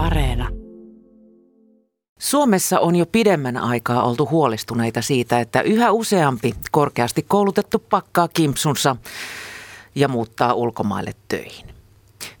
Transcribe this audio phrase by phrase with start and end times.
[0.00, 0.48] Areena.
[2.18, 8.96] Suomessa on jo pidemmän aikaa oltu huolestuneita siitä, että yhä useampi korkeasti koulutettu pakkaa kimpsunsa
[9.94, 11.66] ja muuttaa ulkomaille töihin.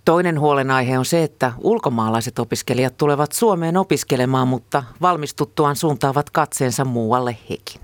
[0.04, 7.36] Toinen huolenaihe on se, että ulkomaalaiset opiskelijat tulevat Suomeen opiskelemaan, mutta valmistuttuaan suuntaavat katseensa muualle
[7.50, 7.80] hekin.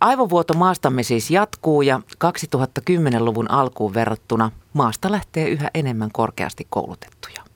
[0.00, 7.47] Aivovuoto maastamme siis jatkuu ja 2010-luvun alkuun verrattuna maasta lähtee yhä enemmän korkeasti koulutettuja.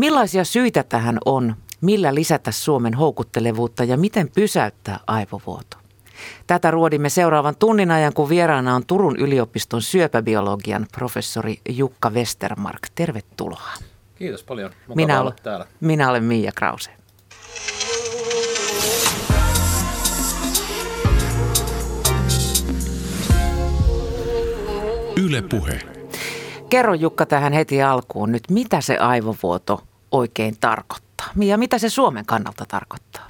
[0.00, 5.76] Millaisia syitä tähän on, millä lisätä Suomen houkuttelevuutta ja miten pysäyttää aivovuoto?
[6.46, 12.80] Tätä ruodimme seuraavan tunnin ajan, kun vieraana on Turun yliopiston syöpäbiologian professori Jukka Westermark.
[12.94, 13.72] Tervetuloa.
[14.14, 14.70] Kiitos paljon.
[14.70, 15.66] Mukava minä, olla täällä.
[15.80, 16.90] minä olen Miia Krause.
[25.16, 25.80] Yle Puhe.
[26.70, 29.82] Kerro Jukka tähän heti alkuun nyt, mitä se aivovuoto
[30.12, 31.30] oikein tarkoittaa?
[31.38, 33.28] Ja mitä se Suomen kannalta tarkoittaa?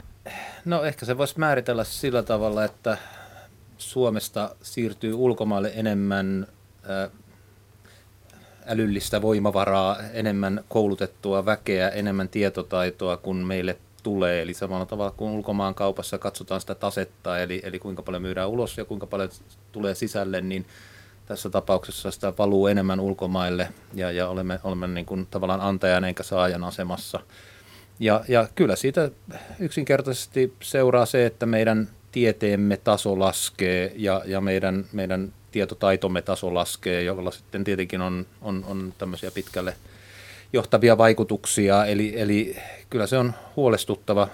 [0.64, 2.98] No ehkä se voisi määritellä sillä tavalla, että
[3.78, 6.46] Suomesta siirtyy ulkomaille enemmän
[8.66, 14.42] älyllistä voimavaraa, enemmän koulutettua väkeä, enemmän tietotaitoa kuin meille tulee.
[14.42, 18.78] Eli samalla tavalla kuin ulkomaan kaupassa katsotaan sitä tasetta, eli, eli kuinka paljon myydään ulos
[18.78, 19.30] ja kuinka paljon
[19.72, 20.66] tulee sisälle, niin
[21.30, 26.22] tässä tapauksessa sitä valuu enemmän ulkomaille ja, ja olemme, olemme niin kuin tavallaan antajan eikä
[26.22, 27.20] saajan asemassa.
[28.00, 29.10] Ja, ja kyllä siitä
[29.58, 37.02] yksinkertaisesti seuraa se, että meidän tieteemme taso laskee ja, ja meidän, meidän tietotaitomme taso laskee,
[37.02, 39.74] jolla sitten tietenkin on, on, on tämmöisiä pitkälle
[40.52, 41.86] johtavia vaikutuksia.
[41.86, 42.56] Eli, eli
[42.90, 44.28] kyllä se on huolestuttava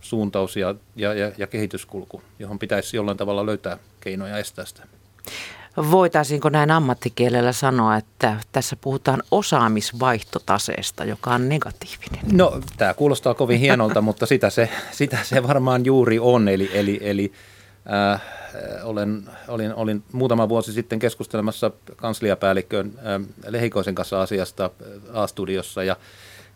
[0.00, 4.82] suuntaus ja, ja, ja, ja kehityskulku, johon pitäisi jollain tavalla löytää keinoja estää sitä.
[5.76, 12.20] Voitaisiinko näin ammattikielellä sanoa, että tässä puhutaan osaamisvaihtotaseesta, joka on negatiivinen?
[12.32, 16.48] No, tämä kuulostaa kovin hienolta, mutta sitä se, sitä se varmaan juuri on.
[16.48, 17.32] Eli, eli, eli
[18.14, 18.22] äh,
[18.82, 25.96] olen, olin, olin muutama vuosi sitten keskustelemassa kansliapäällikön äh, Lehikoisen kanssa asiasta äh, A-studiossa ja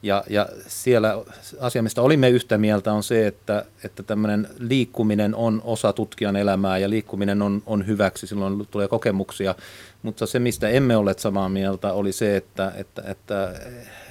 [0.02, 1.18] ja, ja siellä
[1.60, 6.78] asia, mistä olimme yhtä mieltä, on se, että, että tämmöinen liikkuminen on osa tutkijan elämää
[6.78, 9.54] ja liikkuminen on, on hyväksi, silloin tulee kokemuksia.
[10.02, 13.54] Mutta se, mistä emme olleet samaa mieltä, oli se, että, että, että,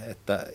[0.07, 0.45] että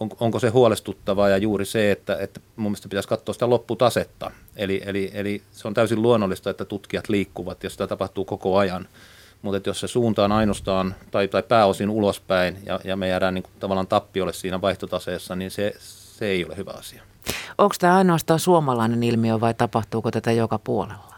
[0.00, 4.30] on, onko se huolestuttavaa ja juuri se, että, että mun mielestä pitäisi katsoa sitä lopputasetta.
[4.56, 8.88] Eli, eli, eli se on täysin luonnollista, että tutkijat liikkuvat ja sitä tapahtuu koko ajan
[9.42, 13.42] mutta jos se suunta on ainoastaan tai, tai pääosin ulospäin ja, ja me jäädään niin
[13.42, 17.02] kuin tavallaan tappiolle siinä vaihtotaseessa, niin se, se ei ole hyvä asia.
[17.58, 21.16] Onko tämä ainoastaan suomalainen ilmiö vai tapahtuuko tätä joka puolella?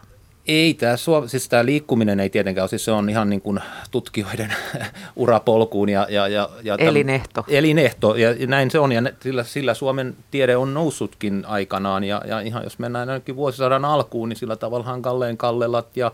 [0.49, 0.95] Ei, tämä,
[1.27, 3.59] siis tämä liikkuminen ei tietenkään ole, siis se on ihan niin kuin
[3.91, 4.53] tutkijoiden
[5.15, 5.89] urapolkuun.
[5.89, 7.45] Ja, ja, ja, ja elinehto.
[7.47, 12.39] Elinehto, ja näin se on, ja sillä, sillä Suomen tiede on noussutkin aikanaan, ja, ja
[12.39, 16.11] ihan jos mennään ainakin vuosisadan alkuun, niin sillä tavallaan Kalleen Kallelat ja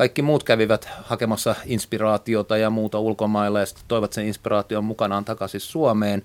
[0.00, 5.60] kaikki muut kävivät hakemassa inspiraatiota ja muuta ulkomailla, ja sitten toivat sen inspiraation mukanaan takaisin
[5.60, 6.22] Suomeen.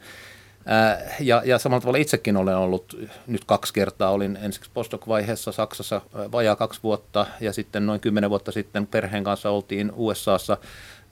[1.19, 2.97] Ja, ja samalla tavalla itsekin olen ollut
[3.28, 4.12] nyt kaksi kertaa.
[4.12, 9.50] Olin ensiksi postdoc-vaiheessa Saksassa vajaa kaksi vuotta ja sitten noin kymmenen vuotta sitten perheen kanssa
[9.50, 10.58] oltiin USAssa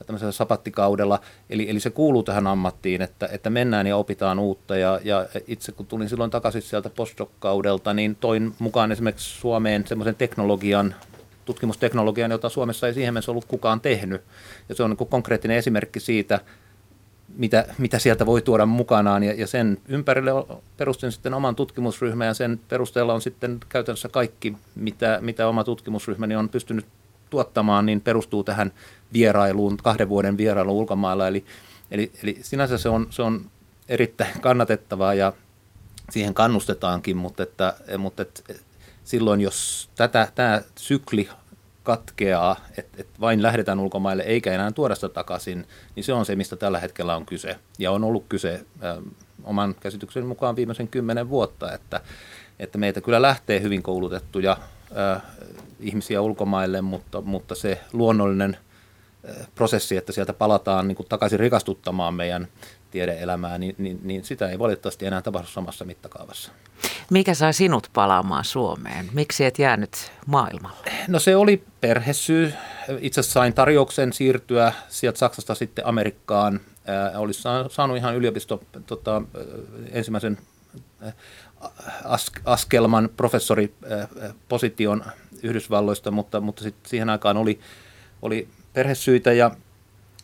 [0.06, 1.19] tämmöisellä sapattikaudella.
[1.50, 4.78] Eli, eli se kuuluu tähän ammattiin, että, että mennään ja opitaan uutta.
[4.78, 10.16] Ja, ja itse kun tulin silloin takaisin sieltä postdoc-kaudelta, niin toin mukaan esimerkiksi Suomeen semmoisen
[10.16, 10.96] teknologian,
[11.46, 14.22] tutkimusteknologian, jota Suomessa ei siihen mennessä ollut kukaan tehnyt.
[14.70, 16.40] Ja se on niin konkreettinen esimerkki siitä,
[17.36, 20.32] mitä, mitä sieltä voi tuoda mukanaan ja, ja sen ympärille
[20.78, 26.36] perustin sitten oman tutkimusryhmän ja sen perusteella on sitten käytännössä kaikki, mitä, mitä oma tutkimusryhmäni
[26.36, 26.86] on pystynyt
[27.30, 28.72] tuottamaan, niin perustuu tähän
[29.14, 31.28] vierailuun, kahden vuoden vierailuun ulkomailla.
[31.28, 31.46] Eli,
[31.92, 33.46] eli, eli sinänsä se on, se on
[33.90, 35.34] erittäin kannatettavaa ja
[36.09, 38.42] siihen kannustetaankin, mutta, että, mutta että
[39.03, 41.30] silloin jos tätä, tämä sykli
[41.84, 46.36] katkeaa, että et vain lähdetään ulkomaille eikä enää tuoda sitä takaisin, niin se on se,
[46.36, 47.56] mistä tällä hetkellä on kyse.
[47.80, 48.97] Ja on ollut kyse äh,
[49.44, 52.02] oman käsityksen mukaan viimeisen kymmenen vuotta, että,
[52.59, 54.58] että meitä kyllä lähtee hyvin koulutettuja
[54.97, 55.22] äh,
[55.79, 58.58] ihmisiä ulkomaille, mutta, mutta se luonnollinen
[59.29, 62.47] äh, prosessi, että sieltä palataan niin kuin takaisin rikastuttamaan meidän
[62.93, 66.51] tiedeelämää, niin, niin, niin sitä ei valitettavasti enää tapahdu samassa mittakaavassa.
[67.09, 69.09] Mikä sai sinut palaamaan Suomeen?
[69.13, 70.91] Miksi et jäänyt maailmalle?
[71.07, 72.53] No se oli perhesyy.
[72.99, 76.59] Itse sain tarjouksen siirtyä sieltä Saksasta sitten Amerikkaan.
[77.13, 79.22] Äh, olisi saanut ihan yliopisto tota,
[79.91, 80.37] ensimmäisen
[82.45, 85.03] askelman professoriposition
[85.43, 87.59] Yhdysvalloista, mutta, mutta sitten siihen aikaan oli,
[88.22, 89.51] oli perhesyitä ja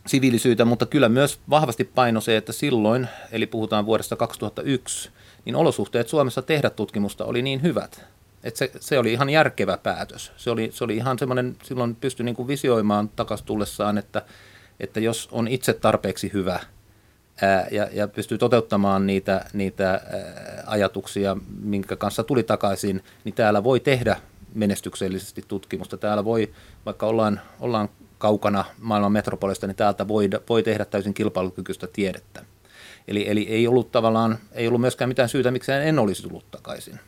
[0.07, 5.10] siviilisyitä, mutta kyllä myös vahvasti paino se, että silloin, eli puhutaan vuodesta 2001,
[5.46, 8.06] niin olosuhteet Suomessa tehdä tutkimusta oli niin hyvät,
[8.44, 10.31] että se, se oli ihan järkevä päätös.
[10.38, 14.22] Se oli, se oli ihan semmoinen, silloin pystyi niin kuin visioimaan takaisin tullessaan, että,
[14.80, 16.60] että jos on itse tarpeeksi hyvä
[17.42, 20.02] ää, ja, ja pystyy toteuttamaan niitä, niitä ää,
[20.66, 24.16] ajatuksia, minkä kanssa tuli takaisin, niin täällä voi tehdä
[24.54, 25.98] menestyksellisesti tutkimusta.
[25.98, 26.54] Täällä voi,
[26.86, 32.45] vaikka ollaan, ollaan kaukana maailman metropolista, niin täältä voi, voi tehdä täysin kilpailukykyistä tiedettä.
[33.07, 37.00] Eli, eli ei ollut tavallaan, ei ollut myöskään mitään syytä, miksi en olisi tullut takaisin.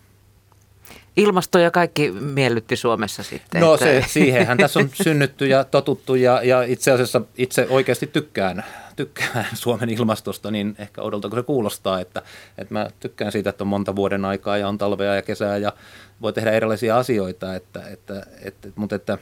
[1.17, 3.61] Ilmasto ja kaikki miellytti Suomessa sitten.
[3.61, 3.85] No että...
[3.85, 8.63] se, siihenhän tässä on synnytty ja totuttu ja, ja itse asiassa itse oikeasti tykkään,
[8.95, 12.21] tykkään Suomen ilmastosta, niin ehkä odolta se kuulostaa, että,
[12.57, 15.73] että mä tykkään siitä, että on monta vuoden aikaa ja on talvea ja kesää ja
[16.21, 19.17] voi tehdä erilaisia asioita, että, että, että, mutta että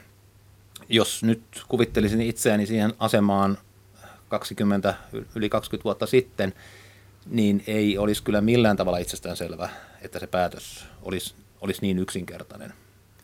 [0.89, 3.57] jos nyt kuvittelisin itseäni siihen asemaan
[4.29, 4.93] 20,
[5.35, 6.53] yli 20 vuotta sitten,
[7.25, 9.69] niin ei olisi kyllä millään tavalla itsestäänselvä,
[10.01, 12.73] että se päätös olisi, olisi niin yksinkertainen.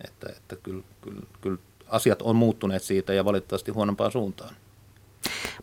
[0.08, 1.58] Että, että kyllä, kyllä, kyllä
[1.88, 4.56] asiat on muuttuneet siitä ja valitettavasti huonompaan suuntaan.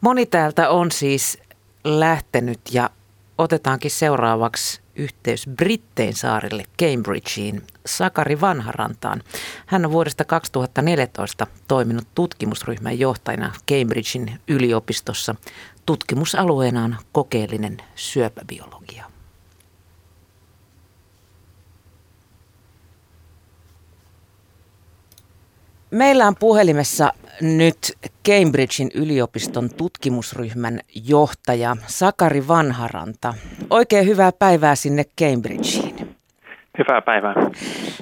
[0.00, 1.38] Moni täältä on siis
[1.84, 2.90] lähtenyt ja
[3.38, 9.22] otetaankin seuraavaksi yhteys Brittein saarille Cambridgeen Sakari Vanharantaan.
[9.66, 15.34] Hän on vuodesta 2014 toiminut tutkimusryhmän johtajana Cambridgein yliopistossa.
[15.86, 19.11] Tutkimusalueena on kokeellinen syöpäbiologia.
[25.92, 27.76] Meillä on puhelimessa nyt
[28.28, 33.34] Cambridgein yliopiston tutkimusryhmän johtaja Sakari Vanharanta.
[33.70, 36.16] Oikein hyvää päivää sinne Cambridgeen.
[36.78, 37.34] Hyvää päivää.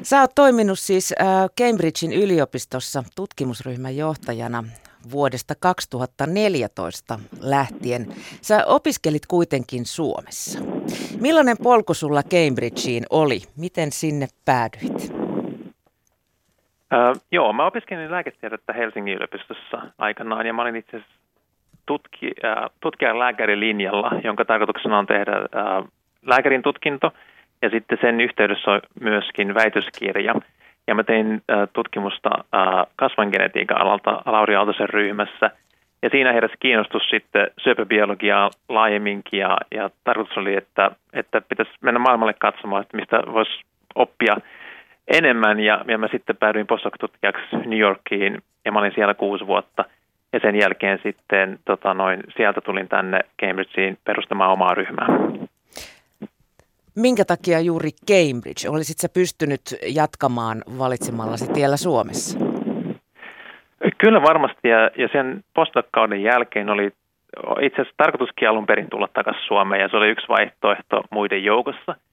[0.02, 1.26] Sä oot toiminut siis äh,
[1.60, 4.64] Cambridgein yliopistossa tutkimusryhmän johtajana
[5.10, 8.14] vuodesta 2014 lähtien.
[8.42, 10.58] Sä opiskelit kuitenkin Suomessa.
[11.20, 13.42] Millainen polku sulla Cambridgeen oli?
[13.56, 15.19] Miten sinne päädyit?
[16.92, 21.20] Äh, joo, mä opiskelin lääketiedettä Helsingin yliopistossa aikanaan ja mä olin itse asiassa
[21.86, 25.84] tutki, äh, tutkijan lääkärilinjalla, jonka tarkoituksena on tehdä äh,
[26.26, 27.12] lääkärin tutkinto
[27.62, 30.34] ja sitten sen yhteydessä on myöskin väitöskirja.
[30.86, 35.50] Ja mä tein äh, tutkimusta äh, kasvangenetiikan alalta Lauri Aaltosen ryhmässä
[36.02, 41.98] ja siinä heräsi kiinnostus sitten syöpäbiologiaa laajemminkin ja, ja tarkoitus oli, että, että pitäisi mennä
[41.98, 43.60] maailmalle katsomaan, että mistä voisi
[43.94, 44.36] oppia–
[45.08, 49.84] enemmän ja, ja mä sitten päädyin postdoc-tutkijaksi New Yorkiin ja mä olin siellä kuusi vuotta.
[50.32, 55.06] Ja sen jälkeen sitten tota noin, sieltä tulin tänne Cambridgeen perustamaan omaa ryhmää.
[56.96, 58.68] Minkä takia juuri Cambridge?
[58.68, 59.60] Olisit sä pystynyt
[59.94, 62.38] jatkamaan valitsemallasi tiellä Suomessa?
[63.98, 66.90] Kyllä varmasti ja, ja sen postdoc-kauden jälkeen oli
[67.60, 71.94] itse asiassa tarkoituskin alun perin tulla takaisin Suomeen ja se oli yksi vaihtoehto muiden joukossa–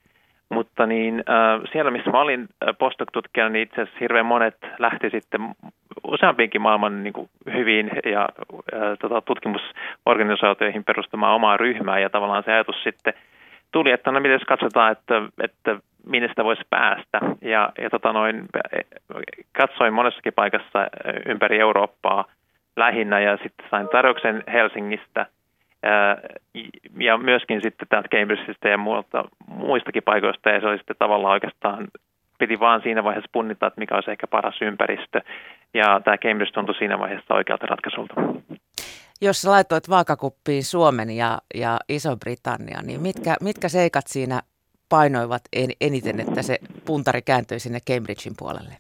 [0.50, 5.10] mutta niin, äh, siellä, missä mä olin äh, postdoc-tutkijana, niin itse asiassa hirveän monet lähti
[5.10, 5.42] sitten
[6.08, 8.30] useampiinkin maailman niin kuin hyviin ja
[8.74, 12.00] äh, tota, tutkimusorganisaatioihin perustamaan omaa ryhmää.
[12.00, 13.14] Ja tavallaan se ajatus sitten
[13.72, 17.20] tuli, että no miten katsotaan, että, että minne sitä voisi päästä.
[17.42, 18.46] Ja, ja tota noin,
[19.58, 20.88] katsoin monessakin paikassa äh,
[21.26, 22.26] ympäri Eurooppaa
[22.76, 25.26] lähinnä ja sitten sain tarjouksen Helsingistä–
[27.00, 31.88] ja myöskin sitten täältä Cambridgeista ja muualta, muistakin paikoista, ja se oli sitten tavallaan oikeastaan,
[32.40, 35.22] piti vaan siinä vaiheessa punnita, että mikä olisi ehkä paras ympäristö,
[35.74, 38.14] ja tämä Cambridge tuntui siinä vaiheessa oikealta ratkaisulta.
[39.22, 44.42] Jos laitoit vaakakuppiin Suomen ja, ja Iso-Britannia, niin mitkä, mitkä seikat siinä
[44.90, 48.74] painoivat en, eniten, että se puntari kääntyi sinne Cambridgein puolelle?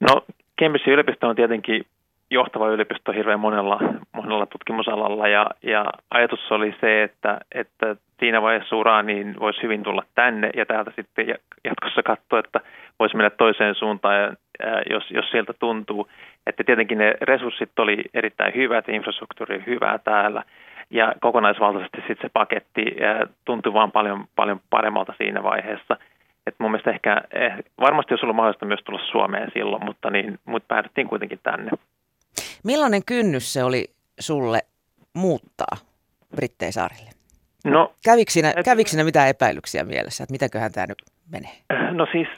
[0.00, 0.22] No
[0.60, 1.86] Cambridgein yliopisto on tietenkin
[2.32, 3.80] johtava yliopisto hirveän monella,
[4.12, 9.82] monella tutkimusalalla ja, ja ajatus oli se, että, että siinä vaiheessa uraa niin voisi hyvin
[9.82, 11.26] tulla tänne ja täältä sitten
[11.64, 12.60] jatkossa katsoa, että
[12.98, 14.32] voisi mennä toiseen suuntaan, ja,
[14.90, 16.08] jos, jos sieltä tuntuu.
[16.46, 20.42] Että tietenkin ne resurssit oli erittäin hyvät, infrastruktuuri oli hyvää täällä
[20.90, 22.96] ja kokonaisvaltaisesti sitten se paketti
[23.44, 25.96] tuntui vaan paljon, paljon paremmalta siinä vaiheessa.
[26.46, 30.38] Et mun mielestä ehkä, eh, varmasti olisi ollut mahdollista myös tulla Suomeen silloin, mutta, niin,
[30.44, 31.70] mutta päädyttiin kuitenkin tänne.
[32.64, 33.84] Millainen kynnys se oli
[34.20, 34.60] sulle
[35.14, 35.76] muuttaa
[36.36, 37.10] Britteisaarille?
[37.64, 41.02] No, kävikö, siinä, et, kävikö siinä mitään epäilyksiä mielessä, että mitäköhän tämä nyt
[41.32, 41.56] menee?
[41.90, 42.28] No siis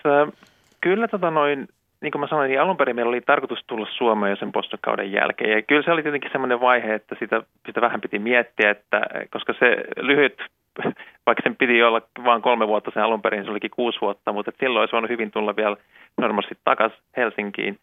[0.81, 1.69] kyllä tota noin,
[2.01, 5.13] niin kuin mä sanoin, niin alun perin meillä oli tarkoitus tulla Suomeen jo sen postakauden
[5.13, 5.51] jälkeen.
[5.51, 9.01] Ja kyllä se oli tietenkin semmoinen vaihe, että sitä, sitä vähän piti miettiä, että
[9.31, 10.39] koska se lyhyt,
[11.27, 14.53] vaikka sen piti olla vain kolme vuotta sen alun perin, se olikin kuusi vuotta, mutta
[14.61, 15.77] silloin olisi voinut hyvin tulla vielä
[16.17, 17.79] normaalisti takaisin Helsinkiin.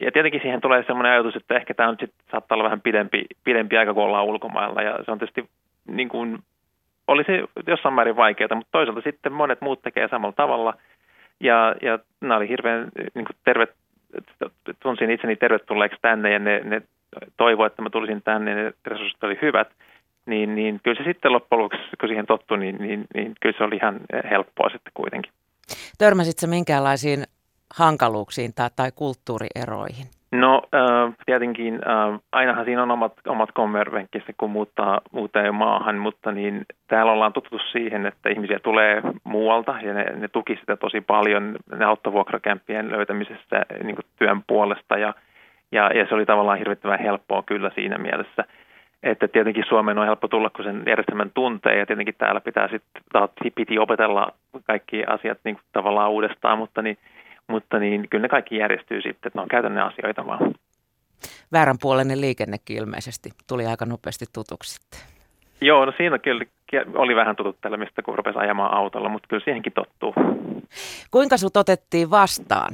[0.00, 3.24] Ja tietenkin siihen tulee sellainen ajatus, että ehkä tämä on sit, saattaa olla vähän pidempi,
[3.44, 4.82] pidempi aika, kun ollaan ulkomailla.
[4.82, 5.48] Ja se on tietysti
[5.88, 6.38] niin kuin,
[7.08, 10.74] oli se jossain määrin vaikeaa, mutta toisaalta sitten monet muut tekee samalla tavalla.
[11.40, 13.74] Ja, ja nämä oli hirveän niin kuin tervet,
[14.80, 16.82] tunsin itseni tervetulleeksi tänne ja ne, ne
[17.36, 19.68] toivoi, että mä tulisin tänne ja ne resurssit oli hyvät.
[20.26, 23.64] Niin, niin kyllä se sitten loppujen lopuksi, kun siihen tottui, niin, niin, niin kyllä se
[23.64, 25.32] oli ihan helppoa sitten kuitenkin.
[25.98, 27.24] Törmäsitkö minkäänlaisiin
[27.74, 30.06] hankaluuksiin tai, tai kulttuurieroihin?
[30.32, 30.62] No
[31.26, 31.80] tietenkin
[32.32, 37.58] ainahan siinä on omat, omat konvervenkkinsä, kun muuttaa, muuttaa maahan, mutta niin täällä ollaan tuttu
[37.72, 41.56] siihen, että ihmisiä tulee muualta ja ne, ne tuki sitä tosi paljon.
[41.76, 45.14] Ne auttoi vuokrakämppien löytämisessä niin työn puolesta ja,
[45.72, 48.44] ja, ja se oli tavallaan hirvittävän helppoa kyllä siinä mielessä.
[49.02, 53.02] Että tietenkin Suomeen on helppo tulla, kun sen järjestelmän tuntee ja tietenkin täällä pitää sitten,
[53.54, 54.32] piti opetella
[54.66, 56.98] kaikki asiat niin tavallaan uudestaan, mutta niin,
[57.52, 60.54] mutta niin kyllä ne kaikki järjestyy sitten, että ne on käytännön asioita vaan.
[61.52, 65.00] Vääränpuoleinen liikennekin ilmeisesti tuli aika nopeasti tutuksi sitten.
[65.60, 66.44] Joo, no siinä kyllä
[66.94, 70.14] oli vähän tututtelemista, kun rupesi ajamaan autolla, mutta kyllä siihenkin tottuu.
[71.10, 72.72] Kuinka sut otettiin vastaan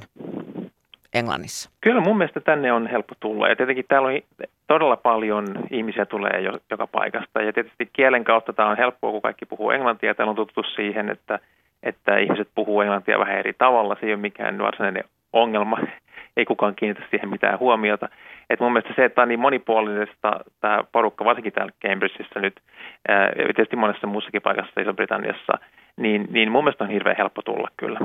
[1.15, 1.71] Englannissa?
[1.81, 4.21] Kyllä mun mielestä tänne on helppo tulla ja tietenkin täällä on
[4.67, 9.23] todella paljon ihmisiä tulee jo, joka paikasta ja tietysti kielen kautta tämä on helppoa, kun
[9.23, 10.15] kaikki puhuu englantia.
[10.15, 11.39] Täällä on tuttu siihen, että
[11.83, 13.97] että ihmiset puhuu englantia vähän eri tavalla.
[14.01, 15.79] Se ei ole mikään varsinainen ongelma.
[16.37, 18.09] Ei kukaan kiinnitä siihen mitään huomiota.
[18.51, 22.61] Et mun mielestä se, että on niin monipuolisesta tämä porukka, varsinkin täällä Cambridgeissa nyt,
[23.09, 25.53] ää, tietysti monessa muussakin paikassa Iso-Britanniassa,
[25.97, 27.99] niin, niin mun mielestä on hirveän helppo tulla kyllä.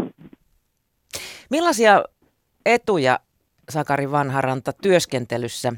[1.50, 2.04] Millaisia
[2.66, 3.20] etuja,
[3.70, 5.74] Sakari Vanharanta, työskentelyssä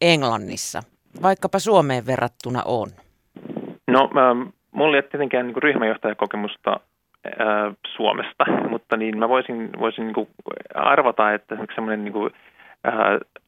[0.00, 0.82] Englannissa,
[1.22, 2.88] vaikkapa Suomeen verrattuna on?
[3.86, 4.10] No,
[4.70, 6.80] mulla ei ole tietenkään niin ryhmäjohtajakokemusta
[7.86, 10.28] Suomesta, mutta niin mä voisin, voisin niin
[10.74, 12.30] arvata, että semmoinen niin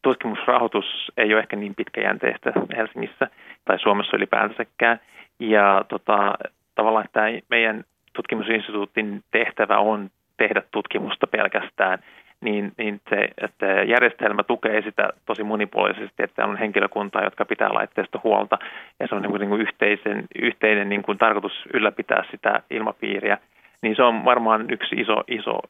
[0.03, 3.31] tutkimusrahoitus ei ole ehkä niin pitkäjänteistä Helsingissä
[3.65, 5.01] tai Suomessa ylipäätänsäkään.
[5.41, 6.35] Ja tota,
[6.75, 11.99] tavallaan tämä meidän tutkimusinstituutin tehtävä on tehdä tutkimusta pelkästään,
[12.41, 18.21] niin, niin se, että järjestelmä tukee sitä tosi monipuolisesti, että on henkilökuntaa, jotka pitää laitteesta
[18.25, 18.59] huolta,
[19.01, 23.39] ja se on niin kuin, niin kuin yhteisen, yhteinen niin kuin tarkoitus ylläpitää sitä ilmapiiriä–
[23.83, 25.61] niin se on varmaan yksi iso, iso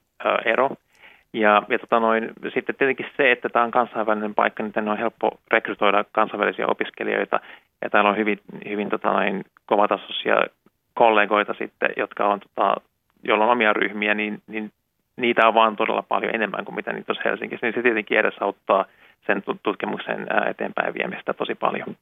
[0.45, 0.71] ero.
[1.33, 4.99] Ja, ja tota noin, sitten tietenkin se, että tämä on kansainvälinen paikka, niin tänne on
[4.99, 7.41] helppo rekrytoida kansainvälisiä opiskelijoita.
[7.83, 10.37] Ja täällä on hyvin, hyvin tota noin, kovatasoisia
[10.95, 12.75] kollegoita sitten, jotka on, tota,
[13.23, 14.73] joilla on omia ryhmiä, niin, niin
[15.17, 17.67] niitä on vaan todella paljon enemmän kuin mitä niitä olisi Helsingissä.
[17.67, 18.85] Niin se tietenkin edesauttaa
[19.27, 21.97] sen tutkimuksen eteenpäin viemistä tosi paljon.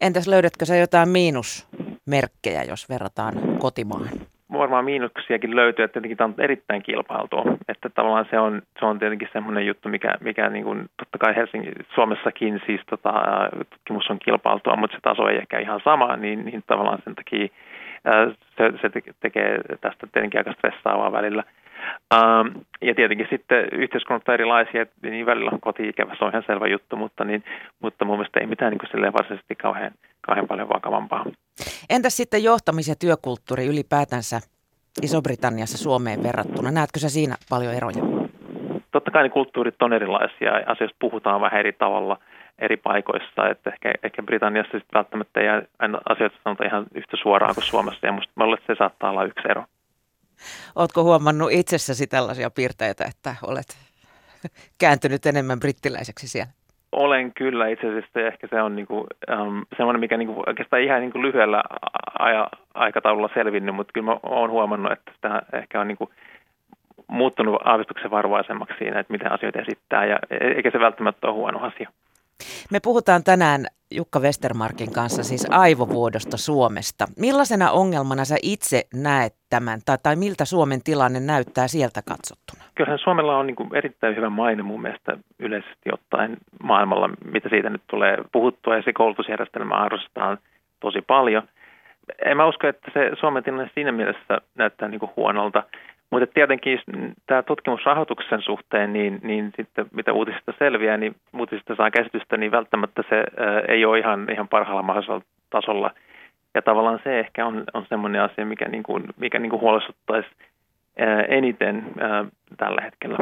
[0.00, 4.18] Entäs löydätkö sä jotain miinusmerkkejä, jos verrataan kotimaahan?
[4.52, 7.44] Varmaan miinuksiakin löytyy, että tietenkin tämä on erittäin kilpailtua.
[7.68, 11.36] Että tavallaan se on, se on tietenkin semmoinen juttu, mikä, mikä niin kuin, totta kai
[11.36, 13.12] Helsingin, Suomessakin siis tota,
[13.70, 17.48] tutkimus on kilpailtua, mutta se taso ei ehkä ihan sama, niin, niin tavallaan sen takia
[18.56, 21.44] se, se tekee tästä tietenkin aika stressaavaa välillä.
[22.14, 26.66] Um, ja tietenkin sitten yhteiskunnat on erilaisia, niin välillä on koti-ikävä, se on ihan selvä
[26.66, 27.44] juttu, mutta, niin,
[27.82, 29.90] mutta mun mielestä ei mitään niin kuin varsinaisesti kauhean,
[30.20, 31.24] kauhean paljon vakavampaa.
[31.90, 34.40] Entäs sitten johtamis- ja työkulttuuri ylipäätänsä
[35.02, 36.70] Iso-Britanniassa Suomeen verrattuna?
[36.70, 38.02] Näetkö sä siinä paljon eroja?
[38.92, 42.18] Totta kai ne kulttuurit on erilaisia ja asioista puhutaan vähän eri tavalla
[42.58, 43.48] eri paikoissa.
[43.50, 48.06] Että ehkä, ehkä Britanniassa sitten välttämättä ei aina asioita sanota ihan yhtä suoraan kuin Suomessa
[48.06, 48.32] ja musta
[48.66, 49.64] se saattaa olla yksi ero.
[50.76, 53.78] Oletko huomannut itsessäsi tällaisia piirteitä, että olet
[54.78, 56.50] kääntynyt enemmän brittiläiseksi siellä?
[56.92, 59.06] Olen kyllä itse asiassa, ehkä se on niinku,
[59.40, 61.62] um, semmoinen, mikä niinku, oikeastaan ihan niinku lyhyellä
[62.18, 66.10] aja, aikataululla selvinnyt, mutta kyllä olen huomannut, että tämä ehkä on niinku
[67.06, 71.58] muuttunut aavistuksen varovaisemmaksi siinä, että miten asioita esittää, ja e-, eikä se välttämättä ole huono
[71.60, 71.90] asia.
[72.70, 77.04] Me puhutaan tänään Jukka Westermarkin kanssa siis aivovuodosta Suomesta.
[77.18, 82.64] Millaisena ongelmana sä itse näet tämän, tai, tai miltä Suomen tilanne näyttää sieltä katsottuna?
[82.74, 87.70] Kyllähän Suomella on niin kuin erittäin hyvä maine mun mielestä yleisesti ottaen maailmalla, mitä siitä
[87.70, 90.38] nyt tulee puhuttua, ja se koulutusjärjestelmä arvostetaan
[90.80, 91.42] tosi paljon.
[92.24, 95.62] En mä usko, että se Suomen tilanne siinä mielessä näyttää niin kuin huonolta.
[96.10, 96.78] Mutta tietenkin
[97.26, 103.02] tämä tutkimusrahoituksen suhteen, niin, niin sitten mitä uutisista selviää, niin uutisista saa käsitystä, niin välttämättä
[103.08, 105.90] se ää, ei ole ihan, ihan parhaalla mahdollisella tasolla.
[106.54, 110.28] Ja tavallaan se ehkä on, on semmoinen asia, mikä, niin kuin, mikä niin kuin huolestuttaisi
[110.98, 112.24] ää, eniten ää,
[112.56, 113.16] tällä hetkellä.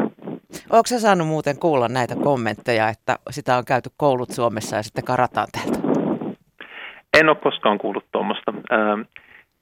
[0.70, 5.04] Onko sä saanut muuten kuulla näitä kommentteja, että sitä on käyty koulut Suomessa ja sitten
[5.04, 5.78] karataan täältä?
[7.18, 8.52] En ole koskaan kuullut tuommoista.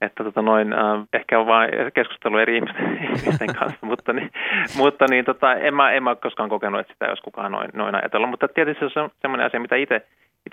[0.03, 0.79] Että tota noin, äh,
[1.13, 4.31] ehkä on vain keskustelu eri ihmisten, ihmisten kanssa, mutta, niin,
[4.77, 7.95] mutta niin, tota, en, mä, en mä koskaan kokenut, että sitä jos kukaan noin, noin
[7.95, 8.27] ajatella.
[8.27, 10.01] Mutta tietysti se on sellainen asia, mitä itse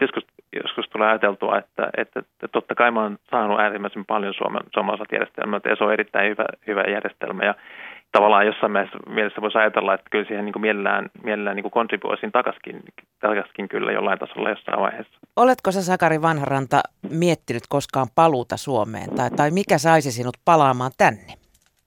[0.00, 0.26] joskus,
[0.62, 5.12] joskus tulee ajateltua, että, että, että totta kai mä oon saanut äärimmäisen paljon suomen, suomalaisella
[5.12, 7.44] järjestelmää, ja se on erittäin hyvä, hyvä järjestelmä.
[7.44, 7.54] Ja
[8.12, 8.72] tavallaan jossain
[9.06, 12.80] mielessä voisi ajatella, että kyllä siihen niin kuin mielellään, mielellään niin kontribuoisin takaskin,
[13.20, 15.18] takaskin kyllä jollain tasolla jossain vaiheessa.
[15.36, 21.34] Oletko sä Sakari Vanharanta miettinyt koskaan paluuta Suomeen tai, tai mikä saisi sinut palaamaan tänne?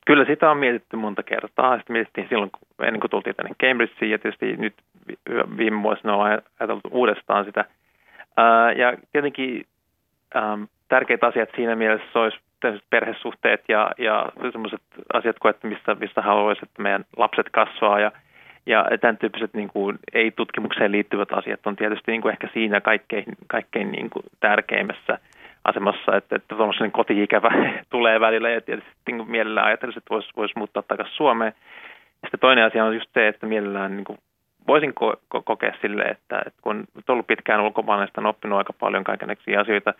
[0.05, 1.77] Kyllä sitä on mietitty monta kertaa.
[1.77, 4.73] Sitten mietittiin silloin, ennen kuin tultiin tänne Cambridgeen ja tietysti nyt
[5.57, 6.25] viime vuosina on
[6.59, 7.65] ajateltu uudestaan sitä.
[8.75, 9.65] ja tietenkin
[10.87, 12.37] tärkeät asiat siinä mielessä olisi
[12.89, 14.81] perhesuhteet ja, ja sellaiset
[15.13, 18.11] asiat, että mistä, mistä haluaisi, että meidän lapset kasvaa ja,
[18.65, 23.25] ja tämän tyyppiset niin kuin, ei-tutkimukseen liittyvät asiat on tietysti niin kuin ehkä siinä kaikkein,
[23.47, 25.19] kaikkein niin kuin, tärkeimmässä
[25.65, 27.49] asemassa, että, että tuollainen koti-ikävä
[27.89, 31.53] tulee välillä ja tietysti niin kuin, mielellään ajattelisi, että voisi vois muuttaa takaisin Suomeen.
[32.21, 34.17] Sitten toinen asia on just se, että mielellään niin kuin,
[34.67, 38.73] voisin ko- ko- kokea sille, että, että kun on ollut pitkään ulkomaalaista, on oppinut aika
[38.73, 39.93] paljon kaikenlaisia asioita,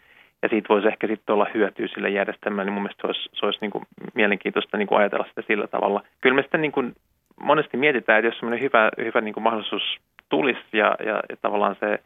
[0.43, 3.45] ja siitä voisi ehkä sitten olla hyötyä sille järjestelmälle, niin mun mielestä se olisi, se
[3.45, 3.83] olisi niin kuin
[4.13, 6.03] mielenkiintoista niin kuin ajatella sitä sillä tavalla.
[6.21, 6.95] Kyllä me sitten niin kuin
[7.41, 9.97] monesti mietitään, että jos semmoinen hyvä, hyvä niin kuin mahdollisuus
[10.29, 11.99] tulisi ja, ja, ja tavallaan se,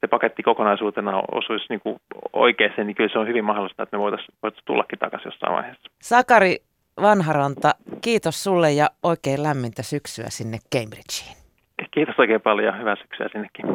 [0.00, 2.00] se paketti kokonaisuutena osuisi niin kuin
[2.32, 5.90] oikeaan, niin kyllä se on hyvin mahdollista, että me voitaisiin voitais tullakin takaisin jossain vaiheessa.
[6.02, 6.56] Sakari
[7.02, 7.70] Vanharanta,
[8.00, 11.36] kiitos sulle ja oikein lämmintä syksyä sinne Cambridgeen.
[11.90, 13.66] Kiitos oikein paljon ja hyvää syksyä sinnekin.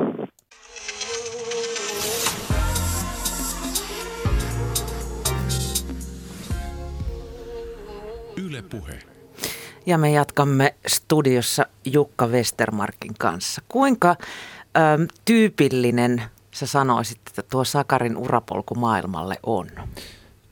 [8.58, 9.00] Yle Puhe.
[9.86, 13.62] Ja me jatkamme studiossa Jukka Westermarkin kanssa.
[13.68, 19.68] Kuinka ö, tyypillinen sä sanoisit, että tuo Sakarin urapolku maailmalle on?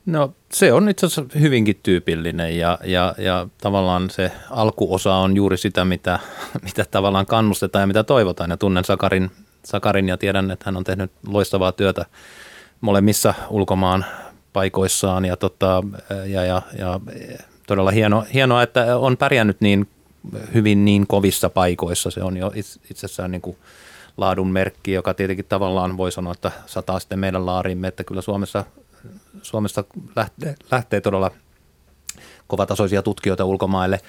[0.06, 5.58] No se on itse asiassa hyvinkin tyypillinen ja, ja, ja tavallaan se alkuosa on juuri
[5.58, 6.20] sitä, mitä,
[6.66, 8.50] mitä tavallaan kannustetaan ja mitä toivotaan.
[8.50, 9.32] Ja tunnen Sakarin,
[9.66, 12.06] Sakarin ja tiedän, että hän on tehnyt loistavaa työtä
[12.82, 14.06] molemmissa ulkomaan
[14.54, 15.84] paikoissaan ja, tota,
[16.28, 17.00] ja, ja, ja
[17.68, 19.88] todella hieno, hienoa, että on pärjännyt niin
[20.54, 22.12] hyvin niin kovissa paikoissa.
[22.12, 22.52] Se on jo
[22.90, 23.58] itsessään niin kuin
[24.18, 28.66] laadun merkki, joka tietenkin tavallaan voi sanoa, että sataa sitten meidän laarimme, että kyllä Suomessa,
[29.42, 29.84] Suomessa
[30.16, 31.32] lähtee, lähtee todella
[32.48, 34.00] kovatasoisia tutkijoita ulkomaille.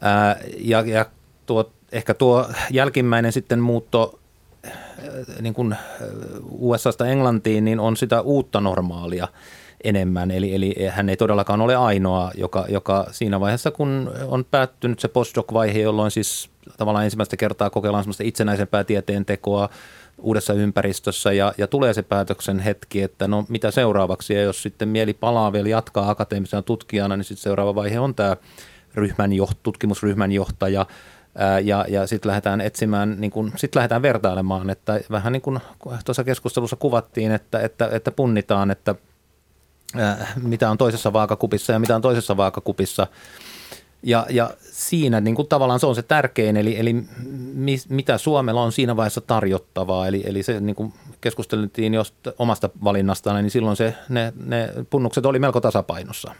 [0.00, 1.06] Ää, ja ja
[1.46, 4.18] tuo, ehkä tuo jälkimmäinen sitten muutto
[5.40, 5.76] niin kuin
[6.50, 9.28] USAsta Englantiin, niin on sitä uutta normaalia–
[9.84, 10.30] enemmän.
[10.30, 15.08] Eli, eli hän ei todellakaan ole ainoa, joka, joka siinä vaiheessa, kun on päättynyt se
[15.08, 19.68] postdoc-vaihe, jolloin siis tavallaan ensimmäistä kertaa kokeillaan semmoista itsenäisempää tieteen tekoa
[20.18, 24.88] uudessa ympäristössä ja, ja tulee se päätöksen hetki, että no mitä seuraavaksi ja jos sitten
[24.88, 28.36] mieli palaa vielä jatkaa akateemisena tutkijana, niin sitten seuraava vaihe on tämä
[28.94, 30.86] ryhmän joht, tutkimusryhmän johtaja
[31.62, 35.60] ja, ja sitten lähdetään etsimään, niin kun, sitten lähdetään vertailemaan, että vähän niin kuin
[36.04, 38.94] tuossa keskustelussa kuvattiin, että, että, että punnitaan, että–
[40.42, 43.06] mitä on toisessa vaakakupissa ja mitä on toisessa vaakakupissa.
[44.02, 46.92] Ja, ja siinä niin kuin tavallaan se on se tärkein, eli, eli
[47.54, 50.06] mi, mitä Suomella on siinä vaiheessa tarjottavaa.
[50.06, 51.92] Eli, eli se niin kuin keskusteltiin
[52.38, 56.34] omasta valinnastaan, niin silloin se, ne, ne punnukset oli melko tasapainossa.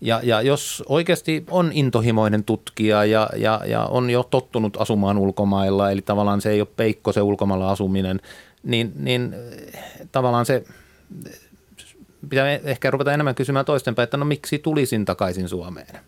[0.00, 5.90] Ja, ja jos oikeasti on intohimoinen tutkija ja, ja, ja on jo tottunut asumaan ulkomailla,
[5.90, 8.20] eli tavallaan se ei ole peikko se ulkomailla asuminen,
[8.62, 9.34] niin, niin
[10.12, 10.64] tavallaan se
[12.28, 16.00] pitää ehkä ruveta enemmän kysymään toistenpäin, että no miksi tulisin takaisin Suomeen.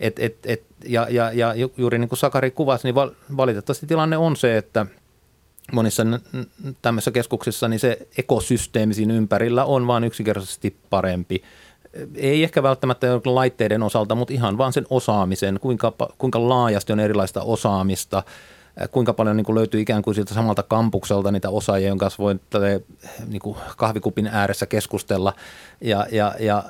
[0.00, 2.94] Et, et, et, ja, ja, ja juuri niin kuin Sakari kuvasi, niin
[3.36, 4.86] valitettavasti tilanne on se, että
[5.72, 6.02] monissa
[6.82, 11.42] tämmöisissä keskuksissa niin se ekosysteemi siinä ympärillä on vain yksinkertaisesti parempi.
[12.14, 17.42] Ei ehkä välttämättä laitteiden osalta, mutta ihan vaan sen osaamisen, kuinka, kuinka laajasti on erilaista
[17.42, 18.22] osaamista–
[18.90, 22.40] kuinka paljon niin kuin löytyy ikään kuin siltä samalta kampukselta niitä osaajia, jonka kanssa voi
[23.26, 25.32] niin kuin kahvikupin ääressä keskustella.
[25.80, 26.64] Ja, ja, ja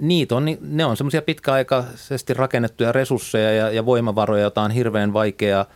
[0.00, 5.66] niitä on, ne on semmoisia pitkäaikaisesti rakennettuja resursseja ja, ja voimavaroja, joita on hirveän vaikea–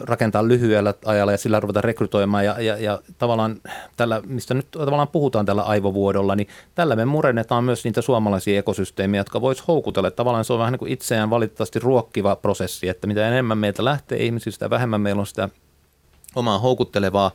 [0.00, 3.56] rakentaa lyhyellä ajalla ja sillä ruveta rekrytoimaan ja, ja, ja tavallaan
[3.96, 9.20] tällä, mistä nyt tavallaan puhutaan tällä aivovuodolla, niin tällä me murennetaan myös niitä suomalaisia ekosysteemiä,
[9.20, 10.10] jotka vois houkutella.
[10.10, 14.24] Tavallaan se on vähän niin kuin itseään valitettavasti ruokkiva prosessi, että mitä enemmän meiltä lähtee
[14.24, 15.48] ihmisistä, vähemmän meillä on sitä
[16.34, 17.30] omaa houkuttelevaa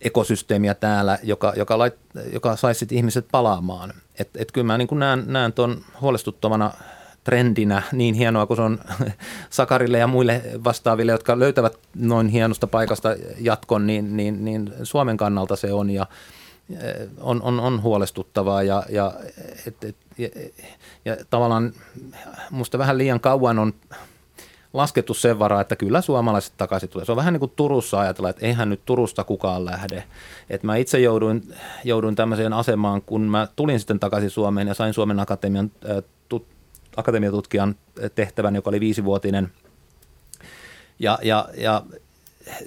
[0.00, 1.94] ekosysteemiä täällä, joka, joka, lait,
[2.32, 3.92] joka saisi ihmiset palaamaan.
[4.18, 4.88] Et, et kyllä mä niin
[5.26, 6.72] näen tuon huolestuttavana
[7.24, 8.78] trendinä niin hienoa kuin se on
[9.50, 13.08] Sakarille ja muille vastaaville, jotka löytävät noin hienosta paikasta
[13.38, 15.90] jatkon, niin, niin, niin Suomen kannalta se on.
[15.90, 16.06] Ja,
[17.20, 19.12] on, on, on huolestuttavaa ja, ja,
[19.66, 20.28] et, et, ja,
[21.04, 21.72] ja tavallaan
[22.50, 23.74] musta vähän liian kauan on
[24.72, 27.04] laskettu sen varaa, että kyllä suomalaiset takaisin tulee.
[27.04, 30.04] Se on vähän niin kuin Turussa ajatella, että eihän nyt Turusta kukaan lähde.
[30.50, 31.54] Et mä itse jouduin,
[31.84, 35.70] jouduin tämmöiseen asemaan, kun mä tulin sitten takaisin Suomeen ja sain Suomen Akatemian,
[36.96, 37.74] akatemiatutkijan
[38.14, 39.52] tehtävän, joka oli viisivuotinen.
[40.98, 41.82] Ja, ja, ja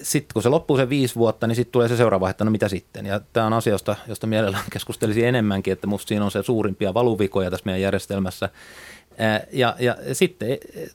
[0.02, 2.68] sitten kun se loppuu se viisi vuotta, niin sitten tulee se seuraava, että no mitä
[2.68, 3.06] sitten.
[3.06, 6.94] Ja tämä on asia, josta, josta mielellään keskustelisin enemmänkin, että musta siinä on se suurimpia
[6.94, 8.50] valuvikoja tässä meidän järjestelmässä.
[9.52, 10.48] Ja, ja sitten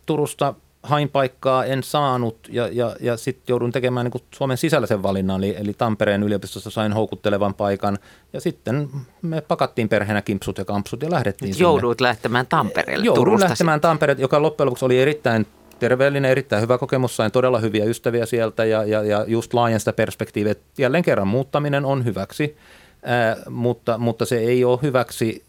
[0.07, 5.03] Turusta hain paikkaa, en saanut ja, ja, ja sitten joudun tekemään niin Suomen sisällä sen
[5.03, 7.99] valinnan, eli, eli Tampereen yliopistossa sain houkuttelevan paikan
[8.33, 8.89] ja sitten
[9.23, 12.09] me pakattiin perheenä kimpsut ja kampsut ja lähdettiin Jouduit sinne.
[12.09, 15.47] lähtemään Tampereelle Joudun Turusta lähtemään Tampereelle, joka loppujen lopuksi oli erittäin
[15.79, 19.93] terveellinen, erittäin hyvä kokemus, sain todella hyviä ystäviä sieltä ja, ja, ja just laajen sitä
[19.93, 22.57] perspektiiviä, että jälleen kerran muuttaminen on hyväksi,
[23.03, 25.45] ää, mutta, mutta se ei ole hyväksi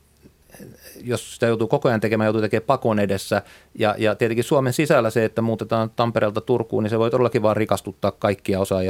[1.04, 3.42] jos sitä joutuu koko ajan tekemään, joutuu tekemään pakon edessä.
[3.80, 7.58] Ja, ja tietenkin Suomen sisällä se, että muutetaan Tampereelta Turkuun, niin se voi todellakin vaan
[7.58, 8.82] rikastuttaa kaikkia osaa.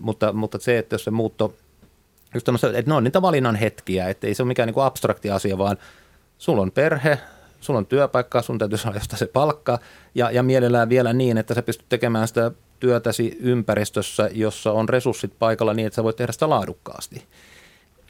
[0.00, 1.54] Mutta, mutta se, että jos se muutto,
[2.34, 5.30] just että ne on niitä valinnan hetkiä, että ei se ole mikään niin kuin abstrakti
[5.30, 5.76] asia, vaan
[6.38, 7.18] sulla on perhe,
[7.60, 9.78] sulla on työpaikka, sun täytyy saada jostain se palkka
[10.14, 15.32] ja, ja mielellään vielä niin, että sä pystyt tekemään sitä työtäsi ympäristössä, jossa on resurssit
[15.38, 17.22] paikalla niin, että sä voit tehdä sitä laadukkaasti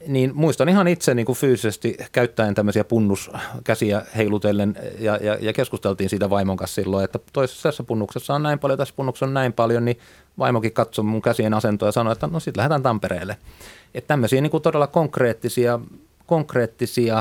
[0.07, 6.09] niin muistan ihan itse niin kuin fyysisesti käyttäen tämmöisiä punnuskäsiä heilutellen ja, ja, ja keskusteltiin
[6.09, 9.85] siitä vaimon kanssa silloin, että toisessa punnuksessa on näin paljon, tässä punnuksessa on näin paljon,
[9.85, 9.99] niin
[10.37, 13.37] vaimokin katsoi mun käsien asentoa ja sanoi, että no sitten lähdetään Tampereelle.
[13.93, 15.79] Että tämmöisiä niin kuin todella konkreettisia,
[16.25, 17.15] konkreettisia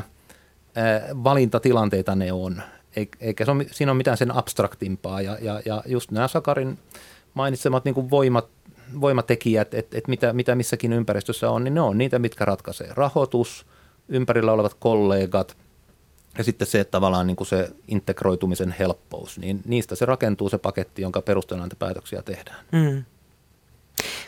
[0.74, 2.62] ää, valintatilanteita ne on,
[3.20, 6.78] eikä se ole, siinä ole mitään sen abstraktimpaa ja, ja, ja just nämä Sakarin
[7.34, 8.48] mainitsemat niin kuin voimat
[9.00, 12.88] voimatekijät, että et mitä, mitä missäkin ympäristössä on, niin ne on niitä, mitkä ratkaisee.
[12.90, 13.66] Rahoitus,
[14.08, 15.56] ympärillä olevat kollegat
[16.38, 20.58] ja sitten se, että tavallaan niin kuin se integroitumisen helppous, niin niistä se rakentuu se
[20.58, 22.64] paketti, jonka perusteella näitä päätöksiä tehdään.
[22.72, 23.04] Mm.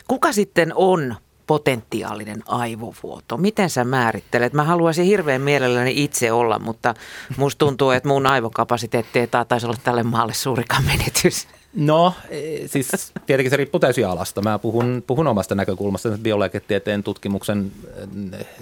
[0.07, 1.15] Kuka sitten on
[1.47, 3.37] potentiaalinen aivovuoto?
[3.37, 4.53] Miten sä määrittelet?
[4.53, 6.93] Mä haluaisin hirveän mielelläni itse olla, mutta
[7.37, 11.47] musta tuntuu, että mun aivokapasiteetti ei taisi olla tälle maalle suurikaan menetys.
[11.75, 14.41] No, e, siis tietenkin se riippuu täysin alasta.
[14.41, 17.71] Mä puhun, puhun omasta näkökulmasta, biolääketieteen tutkimuksen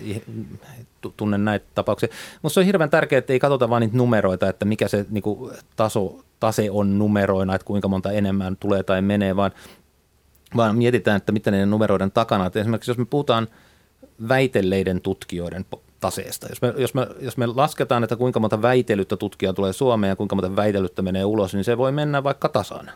[0.07, 0.21] e,
[1.17, 2.09] tunnen näitä tapauksia.
[2.41, 5.21] Mutta se on hirveän tärkeää, että ei katsota vain niitä numeroita, että mikä se niin
[5.21, 9.51] kuin, taso, tase on numeroina, että kuinka monta enemmän tulee tai menee, vaan,
[10.55, 12.45] vaan mietitään, että mitä ne numeroiden takana.
[12.45, 13.47] Että esimerkiksi jos me puhutaan
[14.29, 15.65] väitelleiden tutkijoiden
[15.99, 16.47] taseesta.
[16.49, 20.15] Jos me, jos, me, jos me lasketaan, että kuinka monta väitelyttä tutkijaa tulee Suomeen ja
[20.15, 22.91] kuinka monta väitelyttä menee ulos, niin se voi mennä vaikka tasan.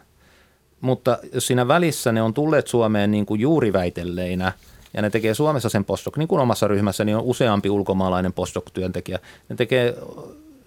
[0.82, 4.52] Mutta jos siinä välissä ne on tulleet Suomeen niin kuin juuri väitelleinä
[4.94, 9.20] ja ne tekee Suomessa sen postdoc, niin kuin omassa ryhmässä, niin on useampi ulkomaalainen postdoc-työntekijä.
[9.50, 9.96] Ne tekee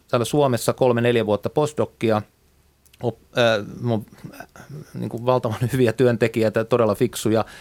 [0.08, 2.22] täällä Suomessa kolme-neljä vuotta postdocia,
[3.02, 3.66] op, äh,
[4.94, 7.44] niin kuin valtavan hyviä työntekijöitä, todella fiksuja–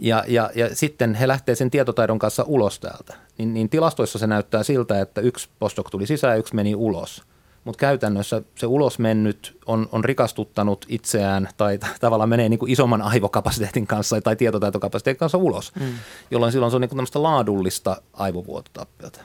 [0.00, 3.14] ja, ja, ja sitten he lähtee sen tietotaidon kanssa ulos täältä.
[3.38, 7.22] Niin, niin tilastoissa se näyttää siltä, että yksi postdoc tuli sisään ja yksi meni ulos.
[7.64, 13.02] Mutta käytännössä se ulos mennyt on, on rikastuttanut itseään tai tavallaan menee niin kuin isomman
[13.02, 15.86] aivokapasiteetin kanssa tai tietotaitokapasiteetin kanssa ulos, mm.
[16.30, 19.20] jolloin silloin se on niin kuin laadullista aivovuototappiota.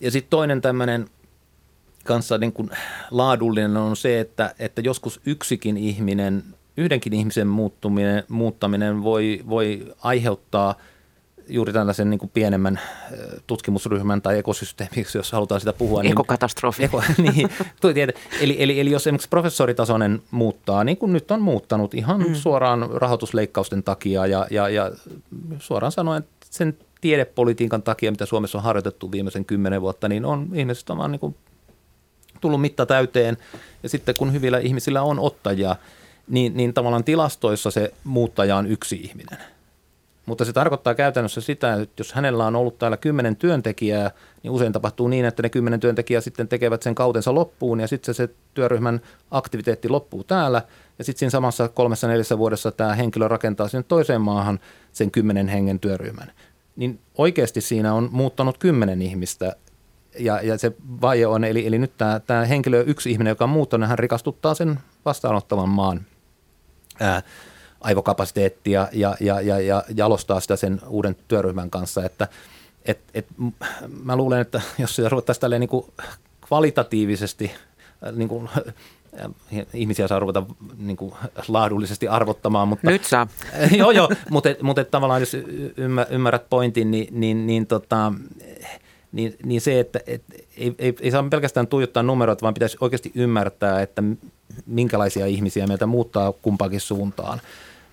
[0.00, 1.08] Ja sitten toinen tämmöinen
[2.04, 2.70] kanssa niin kuin
[3.10, 6.44] laadullinen on se, että, että joskus yksikin ihminen
[6.76, 10.74] yhdenkin ihmisen muuttuminen, muuttaminen voi, voi aiheuttaa
[11.48, 12.80] juuri tällaisen niin kuin pienemmän
[13.46, 16.02] tutkimusryhmän tai ekosysteemiksi, jos halutaan sitä puhua.
[16.02, 16.84] Niin- Ekokatastrofi.
[16.84, 17.50] Eko, niin,
[18.40, 22.34] eli, eli, eli jos esimerkiksi professoritasoinen muuttaa, niin kuin nyt on muuttanut ihan mm.
[22.34, 24.90] suoraan rahoitusleikkausten takia ja, ja, ja
[25.58, 30.90] suoraan sanoen sen tiedepolitiikan takia, mitä Suomessa on harjoitettu viimeisen kymmenen vuotta, niin on ihmiset
[30.90, 31.34] on niin kuin
[32.40, 33.36] tullut mitta täyteen.
[33.82, 35.76] Ja sitten kun hyvillä ihmisillä on ottajia–
[36.30, 39.38] niin, niin tavallaan tilastoissa se muuttaja on yksi ihminen.
[40.26, 44.10] Mutta se tarkoittaa käytännössä sitä, että jos hänellä on ollut täällä kymmenen työntekijää,
[44.42, 48.14] niin usein tapahtuu niin, että ne kymmenen työntekijää sitten tekevät sen kautensa loppuun ja sitten
[48.14, 49.00] se, se työryhmän
[49.30, 50.62] aktiviteetti loppuu täällä
[50.98, 54.60] ja sitten siinä samassa kolmessa neljässä vuodessa tämä henkilö rakentaa sinne toiseen maahan
[54.92, 56.32] sen kymmenen hengen työryhmän.
[56.76, 59.56] Niin oikeasti siinä on muuttanut kymmenen ihmistä
[60.18, 63.50] ja, ja se vaje on, eli, eli nyt tämä, tämä henkilö, yksi ihminen, joka on
[63.50, 66.00] muuttanut, hän rikastuttaa sen vastaanottavan maan
[67.00, 67.22] ää,
[67.80, 72.28] aivokapasiteettia ja, ja, ja, ja jalostaa sitä sen uuden työryhmän kanssa, että
[72.84, 73.26] et, et,
[74.04, 75.86] mä luulen, että jos sitä ruvettaisiin niin kuin
[76.46, 77.52] kvalitatiivisesti
[78.12, 78.48] niin kuin
[79.74, 80.42] ihmisiä saa ruveta
[80.78, 81.14] niin kuin,
[81.48, 82.68] laadullisesti arvottamaan.
[82.68, 83.26] Mutta, Nyt saa.
[83.78, 85.36] joo, joo, mutta, mutta tavallaan jos
[86.10, 88.12] ymmärrät pointin, niin, niin, niin, tota,
[89.12, 90.22] niin, niin se, että et,
[90.56, 94.02] ei, ei, ei saa pelkästään tuijottaa numeroita, vaan pitäisi oikeasti ymmärtää, että
[94.66, 97.40] minkälaisia ihmisiä meiltä muuttaa kumpaakin suuntaan.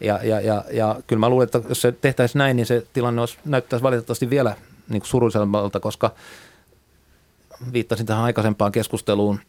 [0.01, 3.21] Ja, ja, ja, ja kyllä mä luulen, että jos se tehtäisiin näin, niin se tilanne
[3.21, 4.55] olisi, näyttäisi valitettavasti vielä
[4.89, 6.11] niin kuin surullisemmalta, koska
[7.73, 9.39] viittasin tähän aikaisempaan keskusteluun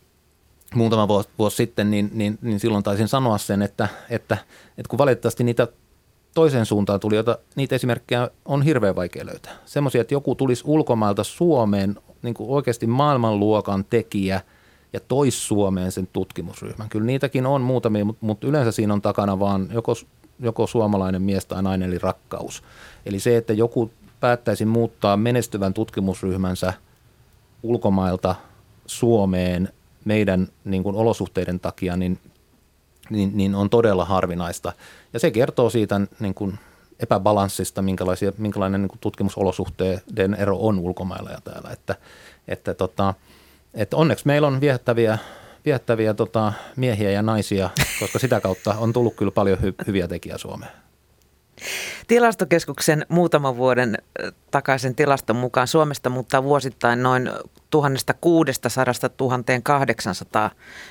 [0.75, 4.39] muutama vuosi, vuosi sitten, niin, niin, niin silloin taisin sanoa sen, että, että,
[4.79, 5.69] että kun valitettavasti niitä
[6.35, 9.53] toiseen suuntaan tuli, jota niitä esimerkkejä on hirveän vaikea löytää.
[9.67, 14.41] Semmoisia, että joku tulisi ulkomailta Suomeen niin kuin oikeasti maailmanluokan tekijä
[14.93, 16.89] ja tois Suomeen sen tutkimusryhmän.
[16.89, 19.95] Kyllä niitäkin on muutamia, mutta, mutta yleensä siinä on takana vaan joko,
[20.41, 22.63] joko suomalainen mies tai nainen, eli rakkaus.
[23.07, 26.73] Eli se, että joku päättäisi muuttaa menestyvän tutkimusryhmänsä
[27.63, 28.35] ulkomailta
[28.87, 29.69] Suomeen
[30.05, 32.19] meidän niin kuin olosuhteiden takia, niin,
[33.11, 34.73] niin, niin on todella harvinaista.
[35.13, 36.59] Ja se kertoo siitä niin kuin
[37.01, 41.71] epäbalanssista, minkälaisia, minkälainen niin kuin tutkimusolosuhteiden ero on ulkomailla ja täällä.
[41.71, 41.95] Että,
[42.49, 43.15] että, tota,
[43.75, 45.19] että onneksi meillä on viehättäviä,
[45.65, 50.39] viehättäviä tota, miehiä ja naisia, koska sitä kautta on tullut kyllä paljon hy, hyviä tekijä
[50.39, 50.73] Suomeen.
[52.07, 53.99] Tilastokeskuksen muutaman vuoden
[54.51, 57.31] takaisen tilaston mukaan Suomesta muuttaa vuosittain noin
[57.77, 57.81] 1600-1800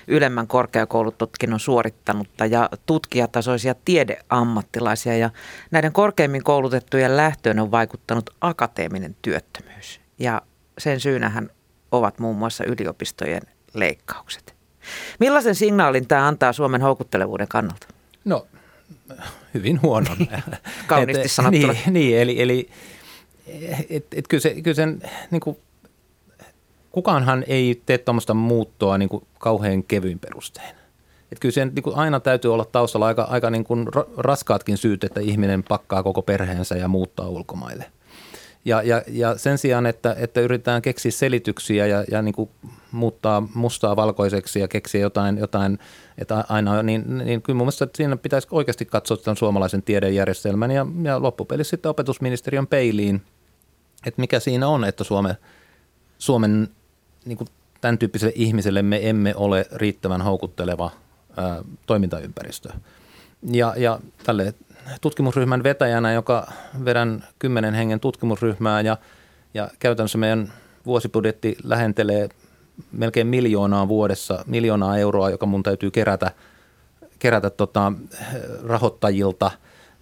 [0.07, 5.17] ylemmän korkeakoulututkinnon suorittanutta ja tutkijatasoisia tiedeammattilaisia.
[5.17, 5.29] Ja
[5.71, 10.01] näiden korkeimmin koulutettujen lähtöön on vaikuttanut akateeminen työttömyys.
[10.19, 10.41] Ja
[10.77, 11.49] sen syynähän
[11.91, 13.41] ovat muun muassa yliopistojen
[13.73, 14.55] leikkaukset.
[15.19, 17.87] Millaisen signaalin tämä antaa Suomen houkuttelevuuden kannalta?
[18.25, 18.47] No
[19.53, 20.17] hyvin huonon.
[20.87, 21.73] Kauniisti sanottuna.
[21.73, 22.69] Niin, niin eli, eli
[23.89, 25.57] et, et kyllä, se, kyllä sen, niin kuin,
[26.91, 30.77] kukaanhan ei tee tuommoista muuttoa niin kuin kauhean kevyin perustein.
[31.31, 35.03] Et kyllä sen niin kuin aina täytyy olla taustalla aika, aika niin kuin raskaatkin syyt,
[35.03, 37.85] että ihminen pakkaa koko perheensä ja muuttaa ulkomaille.
[38.65, 42.49] Ja, ja, ja sen sijaan, että, että yritetään keksiä selityksiä ja, ja niin kuin
[42.91, 45.79] muuttaa mustaa valkoiseksi ja keksiä jotain, jotain
[46.17, 50.85] että aina, niin, niin kyllä mun mielestä siinä pitäisi oikeasti katsoa tämän suomalaisen tiedejärjestelmän ja,
[51.03, 53.21] ja loppupelissä sitten opetusministeriön peiliin,
[54.05, 55.37] että mikä siinä on, että Suome,
[56.17, 56.67] Suomen
[57.25, 57.47] niin kuin
[57.81, 60.91] tämän tyyppiselle ihmiselle me emme ole riittävän houkutteleva
[61.37, 62.69] ää, toimintaympäristö.
[63.51, 64.53] Ja, ja tälle
[65.01, 66.51] tutkimusryhmän vetäjänä, joka
[66.85, 68.97] vedän kymmenen hengen tutkimusryhmää ja,
[69.53, 70.53] ja käytännössä meidän
[70.85, 72.29] vuosibudjetti lähentelee
[72.91, 76.31] melkein miljoonaa vuodessa, miljoonaa euroa, joka mun täytyy kerätä,
[77.19, 77.93] kerätä tota,
[78.63, 79.51] rahoittajilta,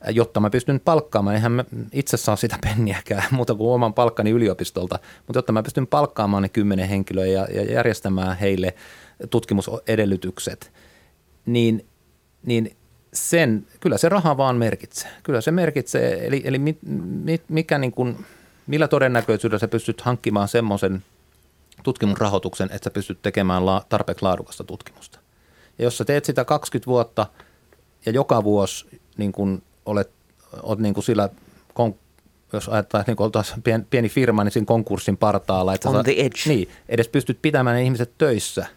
[0.10, 1.36] jotta mä pystyn palkkaamaan.
[1.36, 5.88] Eihän mä itse saa sitä penniäkään muuta kuin oman palkkani yliopistolta, mutta jotta mä pystyn
[5.88, 8.74] palkkaamaan ne kymmenen henkilöä ja, ja järjestämään heille
[9.30, 10.72] tutkimusedellytykset,
[11.46, 11.86] niin,
[12.46, 12.76] niin
[13.14, 15.12] sen, kyllä se raha vaan merkitsee.
[15.24, 16.78] Kyllä se merkitsee, eli, eli mit,
[17.24, 18.26] mit, mikä niin kuin,
[18.68, 21.04] millä todennäköisyydellä sä pystyt hankkimaan semmoisen
[21.86, 25.20] tutkimusrahoituksen, että sä pystyt tekemään la, tarpeeksi laadukasta tutkimusta.
[25.78, 27.28] Ja jos sä teet sitä 20 vuotta
[28.06, 30.12] ja joka vuosi niin kun olet,
[30.64, 31.30] olet niin kun sillä,
[32.54, 35.74] jos ajattelee, että niin oltaisiin pieni, pieni firma, niin siinä konkurssin partaalla.
[35.74, 36.40] Että On sä, the edge.
[36.46, 38.66] Niin, edes pystyt pitämään ne ihmiset töissä–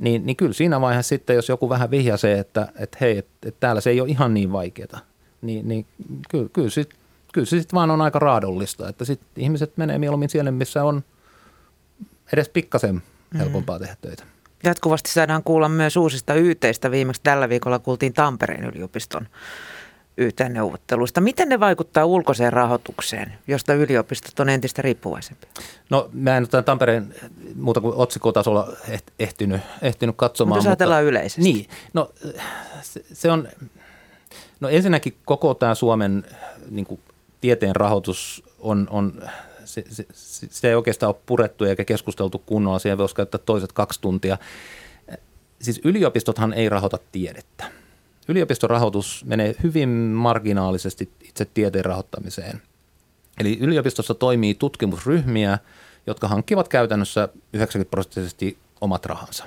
[0.00, 3.60] niin, niin kyllä siinä vaiheessa sitten, jos joku vähän vihjasee, että, että hei, että, että
[3.60, 5.00] täällä se ei ole ihan niin vaikeaa,
[5.42, 5.86] niin, niin
[6.30, 6.90] kyllä, kyllä, sit,
[7.32, 11.04] kyllä se sitten vaan on aika raadollista, että sitten ihmiset menee mieluummin siellä, missä on
[12.32, 13.38] edes pikkasen mm.
[13.38, 14.24] helpompaa tehdä töitä.
[14.64, 16.90] Jatkuvasti saadaan kuulla myös uusistayyteistä.
[16.90, 19.28] Viimeksi tällä viikolla kuultiin Tampereen yliopiston
[20.16, 21.20] YT-neuvotteluista.
[21.20, 25.50] Miten ne vaikuttaa ulkoiseen rahoitukseen, josta yliopistot on entistä riippuvaisempia?
[25.90, 27.14] No mä en ole Tampereen
[27.54, 28.72] muuta kuin otsikotasolla
[29.18, 30.56] ehtinyt, ehtinyt katsomaan.
[30.56, 31.42] Mutta jos ajatellaan mutta, yleisesti.
[31.42, 32.12] Niin, no
[32.82, 33.48] se, se on,
[34.60, 36.24] no ensinnäkin koko tämä Suomen
[36.70, 37.00] niin kuin,
[37.40, 39.22] tieteen rahoitus on, on
[39.66, 40.06] se, se,
[40.50, 44.38] se ei oikeastaan ole purettu eikä keskusteltu kunnolla, siihen voisi käyttää toiset kaksi tuntia.
[45.60, 47.70] Siis yliopistothan ei rahoita tiedettä
[48.28, 52.62] yliopistorahoitus menee hyvin marginaalisesti itse tieteen rahoittamiseen.
[53.40, 55.58] Eli yliopistossa toimii tutkimusryhmiä,
[56.06, 59.44] jotka hankkivat käytännössä 90 prosenttisesti omat rahansa.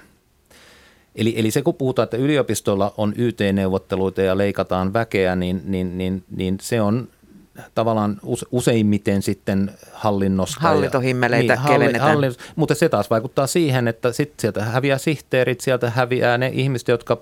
[1.15, 6.23] Eli, eli se kun puhutaan, että yliopistolla on YT-neuvotteluita ja leikataan väkeä, niin, niin, niin,
[6.35, 7.07] niin se on
[7.75, 8.19] tavallaan
[8.51, 10.59] useimmiten sitten hallinnosta.
[10.59, 12.11] Hallintohimmeleitä ja, niin, kevennetään.
[12.11, 16.87] Halli, mutta se taas vaikuttaa siihen, että sit sieltä häviää sihteerit, sieltä häviää ne ihmiset,
[16.87, 17.17] jotka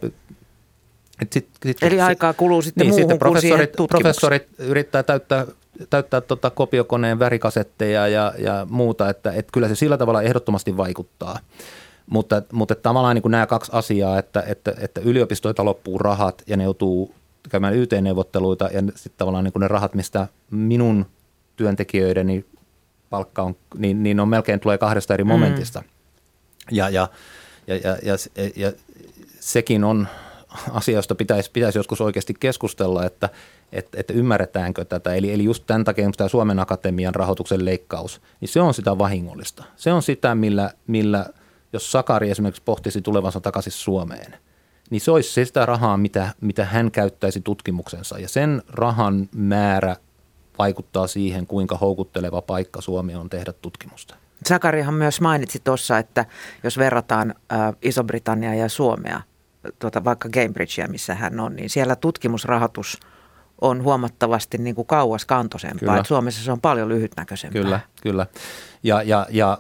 [1.22, 5.46] et sit, sit, Eli aikaa kuluu sitten niin, muuhun sitten professorit, kuin professorit yrittää täyttää,
[5.90, 11.40] täyttää tota kopiokoneen värikasetteja ja, ja muuta, että et kyllä se sillä tavalla ehdottomasti vaikuttaa.
[12.10, 16.58] Mutta, mutta tavallaan niin kuin nämä kaksi asiaa, että, että, että yliopistoita loppuu rahat ja
[16.58, 17.14] ne joutuu
[17.50, 21.06] käymään YT-neuvotteluita ja sitten tavallaan niin kuin ne rahat, mistä minun
[21.56, 22.46] työntekijöideni
[23.10, 25.28] palkka on, niin, niin on melkein tulee kahdesta eri mm.
[25.28, 25.80] momentista.
[25.80, 25.88] Mm.
[26.72, 27.08] Ja, ja,
[27.68, 28.18] ja, ja, ja,
[28.56, 28.72] ja
[29.40, 30.08] sekin on
[30.72, 33.30] asia, josta pitäisi, pitäisi joskus oikeasti keskustella, että,
[33.72, 35.14] että, että ymmärretäänkö tätä.
[35.14, 39.64] Eli, eli just tämän takia tämä Suomen Akatemian rahoituksen leikkaus, niin se on sitä vahingollista.
[39.76, 41.26] Se on sitä, millä, millä
[41.74, 44.34] jos Sakari esimerkiksi pohtisi tulevansa takaisin Suomeen,
[44.90, 48.20] niin se olisi sitä rahaa, mitä, mitä hän käyttäisi tutkimuksensa.
[48.20, 49.96] Ja sen rahan määrä
[50.58, 54.16] vaikuttaa siihen, kuinka houkutteleva paikka Suomi on tehdä tutkimusta.
[54.46, 56.26] Sakarihan myös mainitsi tuossa, että
[56.64, 59.22] jos verrataan äh, Iso-Britanniaa ja Suomea,
[59.80, 63.00] tuota, vaikka Cambridgea, missä hän on, niin siellä tutkimusrahoitus
[63.62, 66.04] on huomattavasti niin kuin kauas kantoisempaa.
[66.04, 67.62] Suomessa se on paljon lyhytnäköisempää.
[67.62, 68.26] Kyllä, kyllä.
[68.84, 69.58] Ja, ja, ja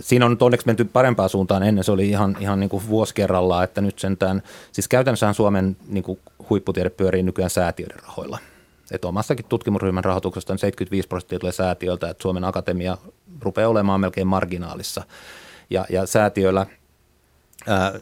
[0.00, 1.84] siinä on onneksi menty parempaan suuntaan ennen.
[1.84, 4.42] Se oli ihan, ihan niin kuin vuosi kerrallaan, että nyt sentään,
[4.72, 6.18] siis käytännössä Suomen niin kuin
[6.50, 8.38] huipputiede pyörii nykyään säätiöiden rahoilla.
[8.90, 12.98] Että omassakin tutkimusryhmän rahoituksesta on 75 prosenttia tulee säätiöltä, että Suomen Akatemia
[13.40, 15.02] rupeaa olemaan melkein marginaalissa.
[15.70, 16.66] Ja, ja säätiöillä–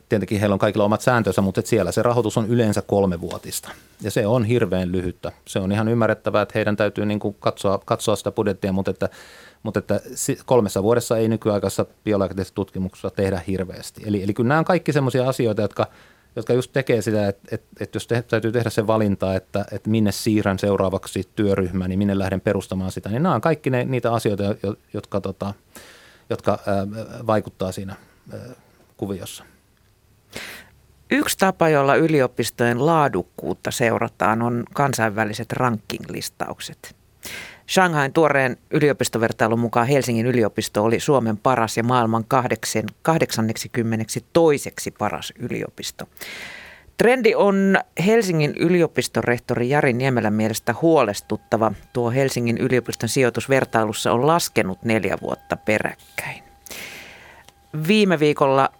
[0.08, 3.70] tietenkin heillä on kaikilla omat sääntönsä, mutta siellä se rahoitus on yleensä kolmevuotista.
[4.02, 5.32] Ja se on hirveän lyhyttä.
[5.48, 9.08] Se on ihan ymmärrettävää, että heidän täytyy niin kuin katsoa, katsoa sitä budjettia, mutta että,
[9.62, 10.00] mutta että
[10.46, 14.02] kolmessa vuodessa ei nykyaikaisessa biologisessa tutkimuksessa tehdä hirveästi.
[14.06, 15.86] Eli, eli kyllä nämä on kaikki sellaisia asioita, jotka,
[16.36, 19.90] jotka just tekee sitä, että, että, että jos te, täytyy tehdä se valinta, että, että
[19.90, 24.12] minne siirrän seuraavaksi työryhmän, niin minne lähden perustamaan sitä, niin nämä on kaikki ne, niitä
[24.12, 24.42] asioita,
[24.94, 25.54] jotka, tota,
[26.30, 26.86] jotka ää,
[27.26, 27.96] vaikuttaa siinä
[28.32, 28.40] ää,
[28.96, 29.44] kuviossa.
[31.10, 36.96] Yksi tapa, jolla yliopistojen laadukkuutta seurataan, on kansainväliset ranking-listaukset.
[37.70, 46.08] Shanghain tuoreen yliopistovertailun mukaan Helsingin yliopisto oli Suomen paras ja maailman 82 toiseksi paras yliopisto.
[46.96, 51.72] Trendi on Helsingin yliopiston rehtori Jari Niemelän mielestä huolestuttava.
[51.92, 56.42] Tuo Helsingin yliopiston sijoitusvertailussa on laskenut neljä vuotta peräkkäin.
[57.88, 58.72] Viime viikolla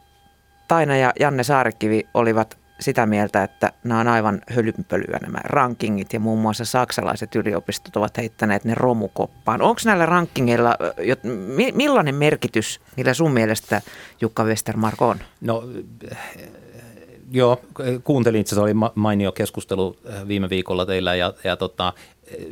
[0.73, 6.21] Taina ja Janne Saarekivi olivat sitä mieltä, että nämä on aivan hölynpölyä nämä rankingit ja
[6.21, 9.63] muun muassa saksalaiset yliopistot ovat heittäneet ne romukoppaan.
[9.63, 10.77] Onko näillä rankingeilla,
[11.75, 13.83] millainen merkitys niillä sun mielestä
[14.21, 15.19] Jukka Westermark on?
[15.41, 15.63] No
[17.33, 17.61] joo,
[18.05, 19.97] kuuntelin itse asiassa, oli mainio keskustelu
[20.29, 21.93] viime viikolla teillä ja, ja tota,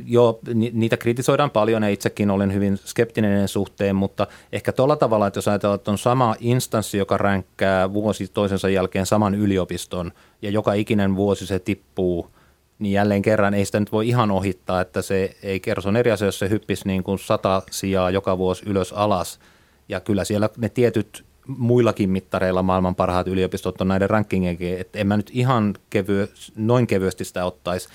[0.06, 0.38] joo,
[0.72, 5.48] niitä kritisoidaan paljon ja itsekin olen hyvin skeptinen suhteen, mutta ehkä tuolla tavalla, että jos
[5.48, 10.12] ajatellaan, että on sama instanssi, joka ränkkää vuosi toisensa jälkeen saman yliopiston
[10.42, 12.30] ja joka ikinen vuosi se tippuu,
[12.78, 15.96] niin jälleen kerran ei sitä nyt voi ihan ohittaa, että se ei kerro, se on
[15.96, 19.40] eri asia, jos se hyppisi niin kuin sata sijaa joka vuosi ylös alas.
[19.88, 21.24] Ja kyllä siellä ne tietyt
[21.58, 26.86] muillakin mittareilla maailman parhaat yliopistot on näiden rankingeikin, että en mä nyt ihan kevy, noin
[26.86, 27.88] kevyesti sitä ottaisi.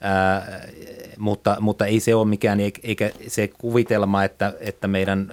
[0.00, 0.60] Ää,
[1.18, 5.32] mutta, mutta ei se ole mikään, eikä se kuvitelma, että, että meidän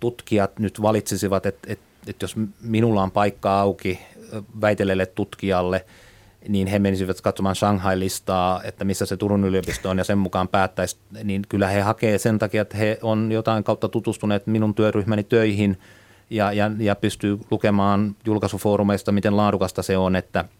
[0.00, 4.00] tutkijat nyt valitsisivat, että, että, että jos minulla on paikka auki
[4.60, 5.84] väitelelle tutkijalle,
[6.48, 10.96] niin he menisivät katsomaan Shanghai-listaa, että missä se Turun yliopisto on ja sen mukaan päättäisi,
[11.24, 15.78] niin kyllä he hakee sen takia, että he on jotain kautta tutustuneet minun työryhmäni töihin
[16.30, 20.44] ja, ja, ja pystyy lukemaan julkaisufoorumeista, miten laadukasta se on, että–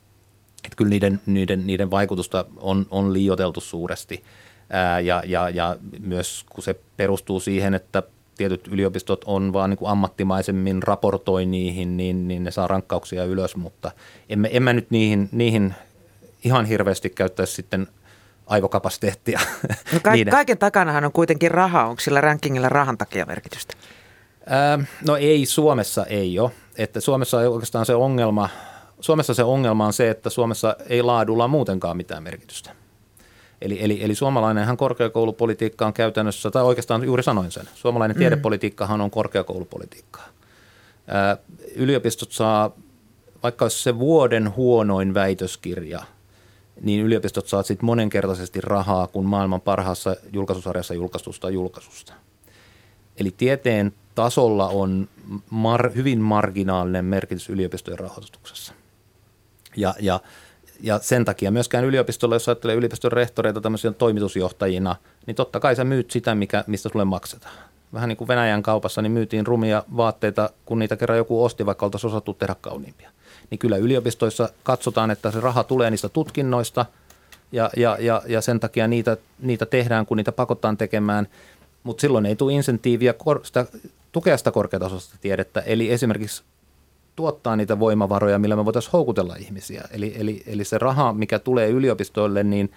[0.64, 4.24] että kyllä niiden, niiden, niiden vaikutusta on, on liioteltu suuresti
[4.70, 8.02] ää, ja, ja, ja myös kun se perustuu siihen, että
[8.36, 13.56] tietyt yliopistot on vaan niin kuin ammattimaisemmin raportoi niihin, niin, niin ne saa rankkauksia ylös,
[13.56, 13.90] mutta
[14.28, 15.74] emme, emme nyt niihin, niihin
[16.44, 17.86] ihan hirveästi käyttäisi sitten
[18.46, 19.40] aivokapasiteettia.
[19.92, 21.86] No ka- kaiken takanahan on kuitenkin raha.
[21.86, 23.74] Onko sillä rankingilla rahan takia merkitystä?
[25.06, 26.50] No ei, Suomessa ei ole.
[26.78, 28.48] Että Suomessa on oikeastaan se ongelma–
[29.00, 32.70] Suomessa se ongelma on se, että Suomessa ei laadulla muutenkaan mitään merkitystä.
[33.60, 38.18] Eli, eli, eli suomalainenhan korkeakoulupolitiikka on käytännössä, tai oikeastaan juuri sanoin sen, suomalainen mm.
[38.18, 40.28] tiedepolitiikkahan on korkeakoulupolitiikkaa.
[41.06, 41.36] Ää,
[41.74, 42.70] yliopistot saa,
[43.42, 46.02] vaikka olisi se vuoden huonoin väitöskirja,
[46.80, 52.12] niin yliopistot saa sitten monenkertaisesti rahaa kuin maailman parhaassa julkaisusarjassa julkaistusta julkaisusta.
[53.16, 55.08] Eli tieteen tasolla on
[55.50, 58.72] mar, hyvin marginaalinen merkitys yliopistojen rahoituksessa.
[59.76, 60.20] Ja, ja,
[60.80, 65.84] ja sen takia myöskään yliopistolla, jos ajattelee yliopiston rehtoreita tämmöisiä toimitusjohtajina, niin totta kai sä
[65.84, 67.54] myyt sitä, mikä, mistä sulle maksetaan.
[67.92, 71.86] Vähän niin kuin Venäjän kaupassa, niin myytiin rumia vaatteita, kun niitä kerran joku osti, vaikka
[71.86, 73.10] oltaisiin osattu tehdä kauniimpia.
[73.50, 76.86] Niin kyllä yliopistoissa katsotaan, että se raha tulee niistä tutkinnoista,
[77.52, 81.28] ja, ja, ja, ja sen takia niitä, niitä tehdään, kun niitä pakotetaan tekemään.
[81.82, 83.66] Mutta silloin ei tule insentiiviä sitä,
[84.12, 85.60] tukea sitä korkeatasoista tiedettä.
[85.60, 86.42] Eli esimerkiksi
[87.16, 89.84] tuottaa niitä voimavaroja, millä me voitaisiin houkutella ihmisiä.
[89.90, 92.72] Eli, eli, eli se raha, mikä tulee yliopistoille, niin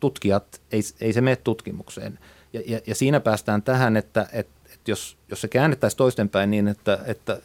[0.00, 2.18] tutkijat, ei, ei se mene tutkimukseen.
[2.52, 6.68] Ja, ja, ja siinä päästään tähän, että, että, että jos, jos se käännettäisiin toistenpäin niin,
[6.68, 7.40] että, että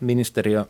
[0.00, 0.64] ministeriö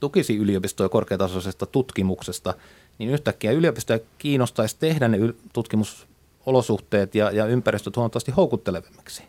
[0.00, 2.54] tukisi yliopistoja korkeatasoisesta tutkimuksesta,
[2.98, 5.18] niin yhtäkkiä yliopistoja kiinnostaisi tehdä ne
[5.52, 9.22] tutkimusolosuhteet ja, ja ympäristöt huomattavasti houkuttelevammiksi.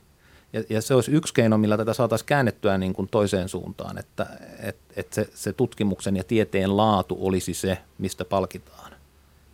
[0.54, 4.26] Ja, ja se olisi yksi keino, millä tätä saataisiin käännettyä niin kuin toiseen suuntaan, että
[4.60, 8.92] et, et se, se tutkimuksen ja tieteen laatu olisi se, mistä palkitaan.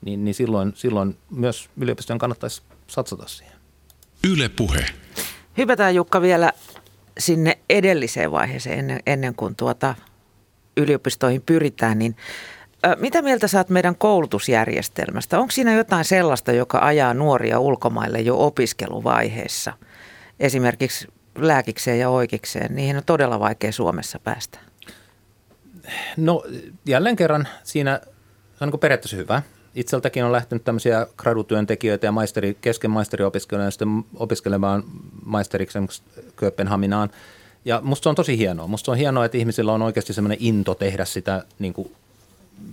[0.05, 3.55] Niin, niin silloin, silloin myös yliopistojen kannattaisi satsata siihen.
[4.23, 4.85] Yle puhe.
[5.57, 6.51] Hypätään Jukka vielä
[7.19, 9.95] sinne edelliseen vaiheeseen ennen, ennen kuin tuota
[10.77, 12.15] yliopistoihin pyritään, niin
[12.97, 15.39] mitä mieltä saat meidän koulutusjärjestelmästä?
[15.39, 19.73] Onko siinä jotain sellaista, joka ajaa nuoria ulkomaille jo opiskeluvaiheessa?
[20.39, 22.75] Esimerkiksi lääkikseen ja oikeikseen.
[22.75, 24.59] Niihin on todella vaikea Suomessa päästä.
[26.17, 26.43] No
[26.85, 28.01] jälleen kerran siinä
[28.57, 29.41] se on niin periaatteessa hyvä.
[29.75, 34.83] Itseltäkin on lähtenyt tämmöisiä gradutyöntekijöitä ja maisteri, kesken maisteriopiskelijoita opiskelemaan
[35.25, 35.79] maisteriksi
[36.35, 37.09] Kööpenhaminaan–
[37.65, 38.67] ja musta se on tosi hienoa.
[38.67, 41.91] Musta on hienoa, että ihmisillä on oikeasti semmoinen into tehdä sitä, niin kuin,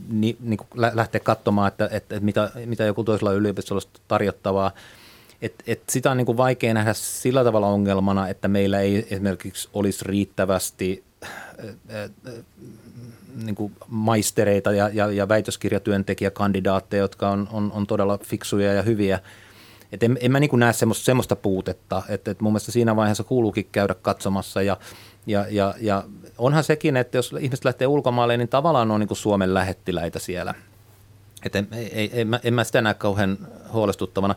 [0.08, 4.70] ni, niin kuin lähteä katsomaan, että, että, että mitä, mitä joku toisella yliopistolla on tarjottavaa.
[5.43, 9.68] Et, et sitä on niin kuin vaikea nähdä sillä tavalla ongelmana, että meillä ei esimerkiksi
[9.72, 11.05] olisi riittävästi
[13.45, 19.20] niin maistereita ja, ja, ja väitöskirjatyöntekijäkandidaatteja, jotka on, on, on todella fiksuja ja hyviä–
[19.93, 23.24] et en, en mä niin näe semmoista, semmoista puutetta, että et mun mielestä siinä vaiheessa
[23.24, 24.76] kuuluukin käydä katsomassa ja,
[25.26, 26.05] ja, ja, ja
[26.38, 30.55] onhan sekin, että jos ihmiset lähtee ulkomaille, niin tavallaan on niin Suomen lähettiläitä siellä.
[31.47, 33.38] Et en, ei, en, mä, en mä sitä näe kauhean
[33.72, 34.34] huolestuttavana.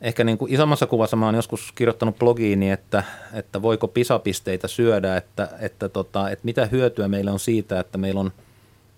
[0.00, 5.16] Ehkä niin kuin isommassa kuvassa mä oon joskus kirjoittanut blogiini, että, että voiko pisapisteitä syödä,
[5.16, 8.32] että, että, tota, että mitä hyötyä meillä on siitä, että meillä on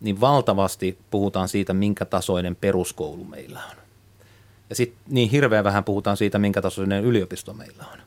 [0.00, 3.76] niin valtavasti puhutaan siitä, minkä tasoinen peruskoulu meillä on.
[4.70, 7.98] Ja sitten niin hirveän vähän puhutaan siitä, minkä tasoinen yliopisto meillä on.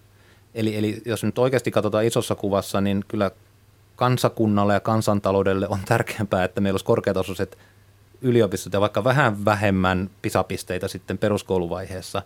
[0.56, 3.32] Eli, eli jos nyt oikeasti katsotaan isossa kuvassa, niin kyllä
[3.96, 7.58] kansakunnalle ja kansantaloudelle on tärkeämpää, että meillä olisi korkeatasoiset
[8.22, 12.22] yliopistot ja vaikka vähän vähemmän pisapisteitä sitten peruskouluvaiheessa.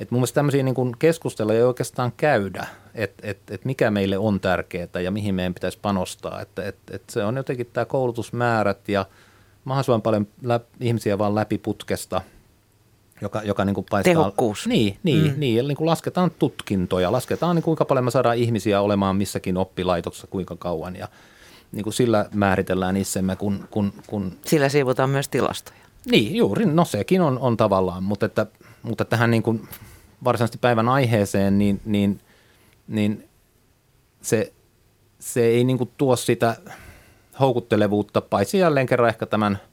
[0.00, 4.40] Et mun mielestä tämmöisiä niin keskustella ei oikeastaan käydä, että et, et mikä meille on
[4.40, 6.40] tärkeää ja mihin meidän pitäisi panostaa.
[6.40, 9.06] Että et, et se on jotenkin tämä koulutusmäärät ja
[9.64, 12.22] mahdollisimman paljon läp, ihmisiä vaan läpi putkesta–
[13.20, 14.14] joka, joka niin kuin paistaa.
[14.14, 14.66] Tehokkuus.
[14.66, 15.40] Niin, niin, mm.
[15.40, 19.56] niin eli niin kuin lasketaan tutkintoja, lasketaan niin kuinka paljon me saadaan ihmisiä olemaan missäkin
[19.56, 21.08] oppilaitoksessa, kuinka kauan ja
[21.72, 24.32] niin kuin sillä määritellään itsemme, kun, kun, kun...
[24.46, 25.78] Sillä siivotaan myös tilastoja.
[26.10, 28.46] Niin, juuri, no sekin on, on tavallaan, mutta, että,
[28.86, 29.68] mutta tähän niin kuin
[30.24, 32.20] varsinaisesti päivän aiheeseen, niin, niin,
[32.88, 33.28] niin
[34.22, 34.52] se,
[35.18, 36.56] se ei niin kuin tuo sitä
[37.40, 39.58] houkuttelevuutta, paitsi jälleen kerran ehkä tämän–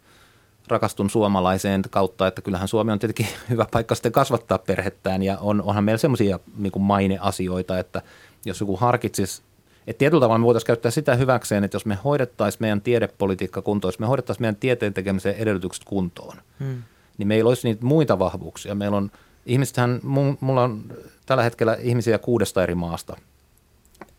[0.68, 5.62] rakastun suomalaiseen kautta, että kyllähän Suomi on tietenkin hyvä paikka sitten kasvattaa perhettään ja on,
[5.62, 8.02] onhan meillä semmoisia niin maineasioita, että
[8.46, 9.42] jos joku harkitsisi,
[9.88, 13.90] että tietyllä tavalla me voitaisiin käyttää sitä hyväkseen, että jos me hoidettaisiin meidän tiedepolitiikka kuntoon,
[13.90, 16.84] jos me hoidettaisiin meidän tieteen tekemisen edellytykset kuntoon, hmm.
[17.18, 18.76] Niin meillä olisi niitä muita vahvuuksia.
[18.76, 19.12] Meillä on,
[19.46, 20.00] ihmisethän,
[20.40, 20.84] mulla on
[21.26, 23.18] tällä hetkellä ihmisiä kuudesta eri maasta.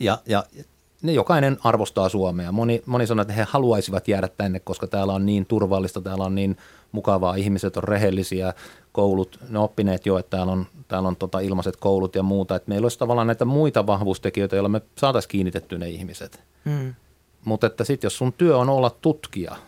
[0.00, 0.44] Ja, ja
[1.02, 2.52] ne jokainen arvostaa Suomea.
[2.52, 6.34] Moni, moni sanoo, että he haluaisivat jäädä tänne, koska täällä on niin turvallista, täällä on
[6.34, 6.56] niin
[6.92, 8.54] mukavaa, ihmiset on rehellisiä,
[8.92, 12.56] koulut, ne oppineet jo, että täällä on, täällä on tota ilmaiset koulut ja muuta.
[12.56, 16.42] Että meillä olisi tavallaan näitä muita vahvuustekijöitä, joilla me saataisiin kiinnitetty ne ihmiset.
[16.64, 16.94] Hmm.
[17.44, 19.56] Mutta että sitten jos sun työ on olla tutkija–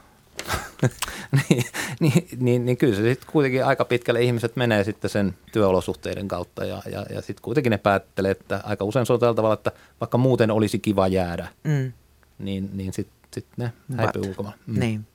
[1.48, 1.64] niin,
[2.00, 6.64] niin, niin, niin kyllä se sitten kuitenkin aika pitkälle ihmiset menee sitten sen työolosuhteiden kautta
[6.64, 9.72] ja, ja, ja sitten kuitenkin ne päättelee, että aika usein se on tällä tavalla, että
[10.00, 11.92] vaikka muuten olisi kiva jäädä, mm.
[12.38, 14.54] niin, niin sitten sit ne häipyy ulkomaan.
[14.66, 14.80] Mm.
[14.80, 15.06] Niin.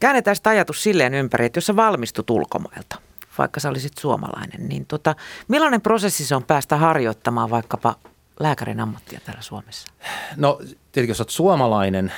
[0.00, 2.96] Käännetään sitä ajatus silleen ympäri, että jos sä valmistut ulkomailta,
[3.38, 5.14] vaikka sä olisit suomalainen, niin tota,
[5.48, 7.94] millainen prosessi se on päästä harjoittamaan vaikkapa
[8.40, 9.92] lääkärin ammattia täällä Suomessa?
[10.36, 10.58] No
[10.92, 12.12] tietenkin jos olet suomalainen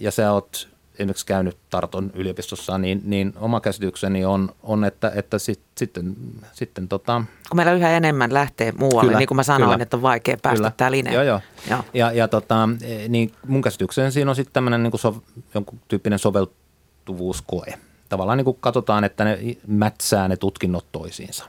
[0.00, 5.38] ja sä oot esimerkiksi käynyt Tarton yliopistossa, niin, niin oma käsitykseni on, on että, että
[5.38, 6.16] sit, sitten,
[6.52, 7.22] sitten tota...
[7.50, 10.36] Kun meillä yhä enemmän lähtee muualle, kyllä, niin kuin mä sanoin, kyllä, että on vaikea
[10.42, 11.14] päästä kyllä, tää lineen.
[11.14, 11.40] Joo, joo.
[11.70, 11.84] joo.
[11.94, 12.68] Ja, ja tota,
[13.08, 15.16] niin mun käsitykseni siinä on sitten tämmöinen niin sov,
[15.54, 17.74] jonkun tyyppinen soveltuvuuskoe.
[18.08, 21.44] Tavallaan niin kuin katsotaan, että ne mätsää ne tutkinnot toisiinsa.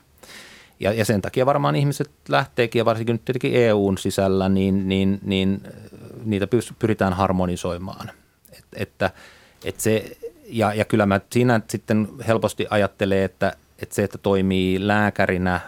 [0.79, 5.19] Ja, ja sen takia varmaan ihmiset lähteekin, ja varsinkin nyt tietenkin EUn sisällä, niin, niin,
[5.23, 5.61] niin
[6.25, 6.47] niitä
[6.79, 8.11] pyritään harmonisoimaan.
[8.51, 9.11] Et, että–
[9.63, 14.87] et se, ja, ja kyllä mä siinä sitten helposti ajattelen, että, että se, että toimii
[14.87, 15.59] lääkärinä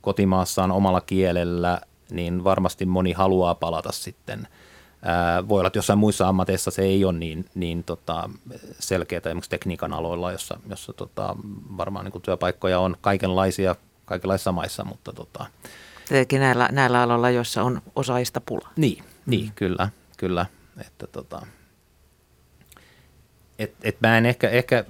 [0.00, 1.80] kotimaassaan omalla kielellä,
[2.10, 4.48] niin varmasti moni haluaa palata sitten
[5.04, 8.30] Ää, voi olla, että jossain muissa ammateissa se ei ole niin, niin tota,
[8.78, 11.36] selkeää, esimerkiksi tekniikan aloilla, jossa, jossa tota,
[11.76, 15.46] varmaan niin työpaikkoja on kaikenlaisia kaikenlaisissa maissa, mutta tota,
[16.08, 18.68] Tietenkin näillä, näillä aloilla, joissa on osaajista pula.
[18.76, 19.52] Niin, niin mm.
[19.54, 20.46] kyllä, kyllä.
[20.86, 21.46] Että tota,
[23.62, 24.84] et, et mä en ehkä, ehkä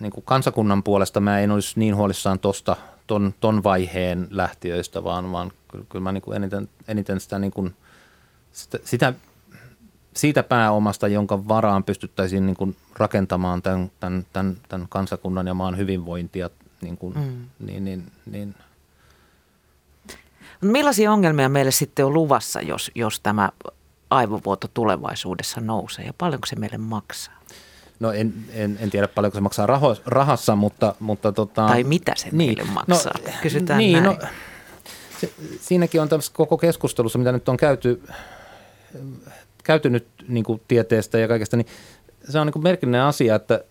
[0.00, 5.32] niin kuin kansakunnan puolesta mä en olisi niin huolissaan tuosta ton, ton vaiheen lähtiöistä, vaan,
[5.32, 7.74] vaan kyllä, kyllä mä niin kuin eniten, eniten sitä, niin kuin,
[8.52, 9.12] sitä, sitä,
[10.16, 15.76] siitä pääomasta, jonka varaan pystyttäisiin niin kuin rakentamaan tämän, tämän, tämän, tämän kansakunnan ja maan
[15.76, 16.50] hyvinvointia,
[16.80, 17.66] niin, kuin, mm.
[17.66, 18.54] niin, niin, niin–
[20.60, 23.50] Millaisia ongelmia meille sitten on luvassa, jos, jos tämä
[24.10, 27.34] aivovuoto tulevaisuudessa nousee ja paljonko se meille maksaa?
[28.00, 30.94] No en, en, en tiedä paljonko se maksaa raho, rahassa, mutta...
[31.00, 33.12] mutta tota, tai mitä se niin, meille maksaa?
[33.26, 34.04] No, Kysytään niin, näin.
[34.04, 34.16] No,
[35.20, 38.02] se, siinäkin on tässä koko keskustelussa, mitä nyt on käyty,
[39.64, 41.66] käyty nyt niin kuin tieteestä ja kaikesta, niin
[42.28, 43.64] se on niin kuin merkillinen asia, että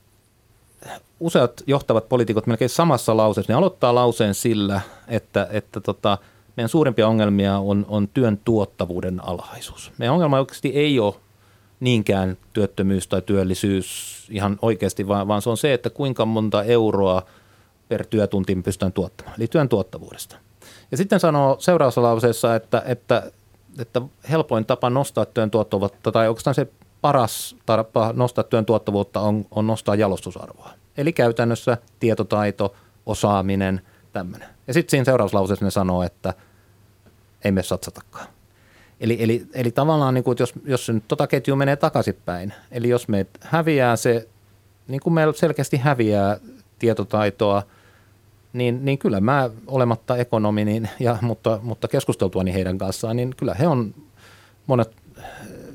[1.20, 6.18] useat johtavat poliitikot melkein samassa lauseessa, ne aloittaa lauseen sillä, että, että tota,–
[6.60, 9.92] meidän suurimpia ongelmia on, on työn tuottavuuden alhaisuus.
[9.98, 11.16] Meidän ongelma oikeasti ei ole
[11.80, 17.22] niinkään työttömyys tai työllisyys ihan oikeasti, vaan, vaan se on se, että kuinka monta euroa
[17.90, 20.38] per työtunti pystytään tuottamaan, eli työn tuottavuudesta.
[20.92, 23.32] Ja sitten sanoo seuraavassa lauseessa, että, että,
[23.80, 26.68] että helpoin tapa nostaa työn tuottavuutta, tai oikeastaan se
[27.02, 30.70] paras tapa nostaa työn tuottavuutta on, on nostaa jalostusarvoa.
[30.98, 32.76] Eli käytännössä tietotaito,
[33.06, 33.82] osaaminen,
[34.14, 34.50] tämmöinen.
[34.68, 36.34] Ja sitten siinä seurauslauseessa ne sanoo, että–
[37.44, 38.28] ei me satsatakaan.
[39.00, 42.90] Eli, eli, eli tavallaan, niin kuin, jos, jos se nyt tota ketju menee takaisinpäin, eli
[42.90, 44.28] jos me häviää se,
[44.88, 46.38] niin kuin meillä selkeästi häviää
[46.80, 47.64] tietotaitoa,
[48.54, 53.54] niin, niin kyllä mä olematta ekonomi, niin, ja, mutta, mutta keskusteltuani heidän kanssaan, niin kyllä
[53.54, 53.96] he on
[54.68, 54.92] monet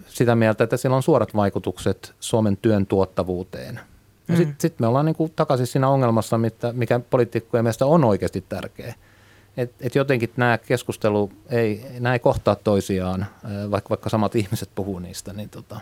[0.07, 3.81] sitä mieltä, että sillä on suorat vaikutukset Suomen työn tuottavuuteen.
[4.29, 4.37] Ja mm.
[4.37, 6.41] sitten sit me ollaan niin kuin takaisin siinä ongelmassa,
[6.73, 8.95] mikä poliitikkojen mielestä on oikeasti tärkeä–
[9.57, 13.27] et, et jotenkin nämä keskustelu ei, nämä ei kohtaa toisiaan,
[13.71, 15.33] vaikka, vaikka samat ihmiset puhuu niistä.
[15.33, 15.81] Niin tota.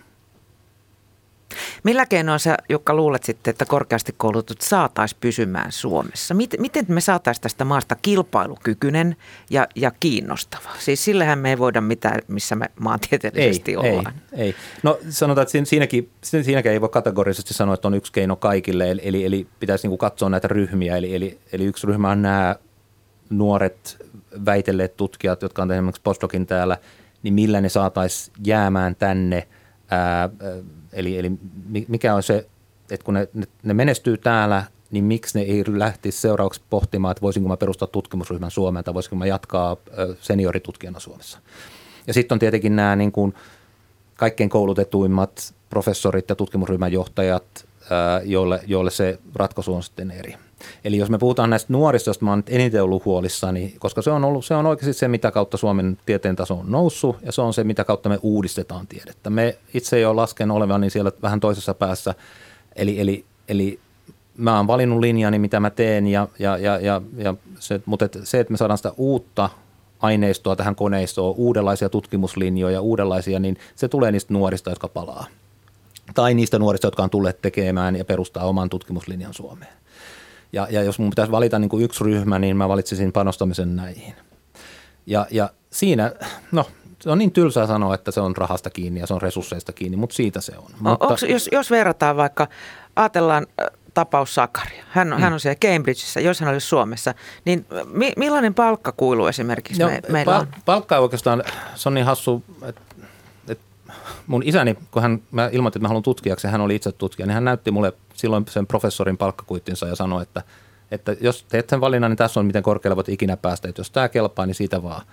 [1.84, 6.34] Millä keinoin sä, Jukka, luulet sitten, että korkeasti koulutut saataisiin pysymään Suomessa?
[6.34, 9.16] Miten, miten me saataisiin tästä maasta kilpailukykyinen
[9.50, 10.68] ja, ja kiinnostava?
[10.78, 14.14] Siis sillähän me ei voida mitään, missä me maantieteellisesti ei, ollaan.
[14.32, 14.54] Ei, ei.
[14.82, 19.00] No sanotaan, että siinäkin, siinäkin ei voi kategorisesti sanoa, että on yksi keino kaikille, eli,
[19.04, 20.96] eli, eli pitäisi niin katsoa näitä ryhmiä.
[20.96, 22.56] Eli, eli, eli yksi ryhmä on nämä
[23.32, 24.06] nuoret
[24.44, 26.78] väitelleet tutkijat, jotka on esimerkiksi postdokin täällä,
[27.22, 29.48] niin millä ne saataisiin jäämään tänne.
[29.90, 30.28] Ää,
[30.92, 31.32] eli, eli
[31.88, 32.46] mikä on se,
[32.90, 33.28] että kun ne,
[33.62, 38.50] ne menestyy täällä, niin miksi ne ei lähtisi seuraavaksi pohtimaan, että voisinko mä perustaa tutkimusryhmän
[38.50, 39.76] Suomeen tai voisinko mä jatkaa
[40.20, 41.38] senioritutkijana Suomessa.
[42.06, 43.34] Ja sitten on tietenkin nämä niin kuin
[44.16, 47.44] kaikkein koulutetuimmat professorit ja tutkimusryhmän johtajat,
[48.24, 50.34] joille, joille se ratkaisu on sitten eri.
[50.84, 54.24] Eli jos me puhutaan näistä nuorista, joista mä oon eniten ollut huolissani, koska se on,
[54.24, 57.54] ollut, se on oikeasti se, mitä kautta Suomen tieteen taso on noussut, ja se on
[57.54, 59.30] se, mitä kautta me uudistetaan tiedettä.
[59.30, 62.14] Me itse jo lasken olevan niin siellä vähän toisessa päässä,
[62.76, 63.80] eli, eli, eli
[64.36, 68.18] mä oon valinnut linjani, mitä mä teen, ja, ja, ja, ja, ja se, mutta et
[68.24, 69.50] se, että me saadaan sitä uutta
[70.00, 75.26] aineistoa tähän koneistoon, uudenlaisia tutkimuslinjoja, uudenlaisia, niin se tulee niistä nuorista, jotka palaa.
[76.14, 79.72] Tai niistä nuorista, jotka on tulleet tekemään ja perustaa oman tutkimuslinjan Suomeen.
[80.52, 84.14] Ja, ja jos mun pitäisi valita niin kuin yksi ryhmä, niin mä valitsisin panostamisen näihin.
[85.06, 86.12] Ja, ja siinä,
[86.52, 86.66] no
[87.02, 89.96] se on niin tylsää sanoa, että se on rahasta kiinni ja se on resursseista kiinni,
[89.96, 90.70] mutta siitä se on.
[90.80, 91.06] Mutta...
[91.06, 92.48] Onks, jos, jos verrataan vaikka,
[92.96, 93.46] ajatellaan
[93.94, 94.84] tapaus Sakaria.
[94.88, 95.22] Hän, hmm.
[95.22, 100.00] hän on siellä Cambridgeissa, jos hän olisi Suomessa, niin mi, millainen palkkakuilu esimerkiksi no, me,
[100.08, 100.46] meillä on?
[100.64, 101.42] Palkka oikeastaan,
[101.74, 102.80] se on niin hassu, että
[104.26, 107.34] mun isäni, kun hän, mä ilmoitin, että mä haluan tutkijaksi, hän oli itse tutkija, niin
[107.34, 110.42] hän näytti mulle silloin sen professorin palkkakuittinsa ja sanoi, että,
[110.90, 113.90] että jos teet sen valinnan, niin tässä on miten korkealle voit ikinä päästä, että jos
[113.90, 115.06] tämä kelpaa, niin siitä vaan.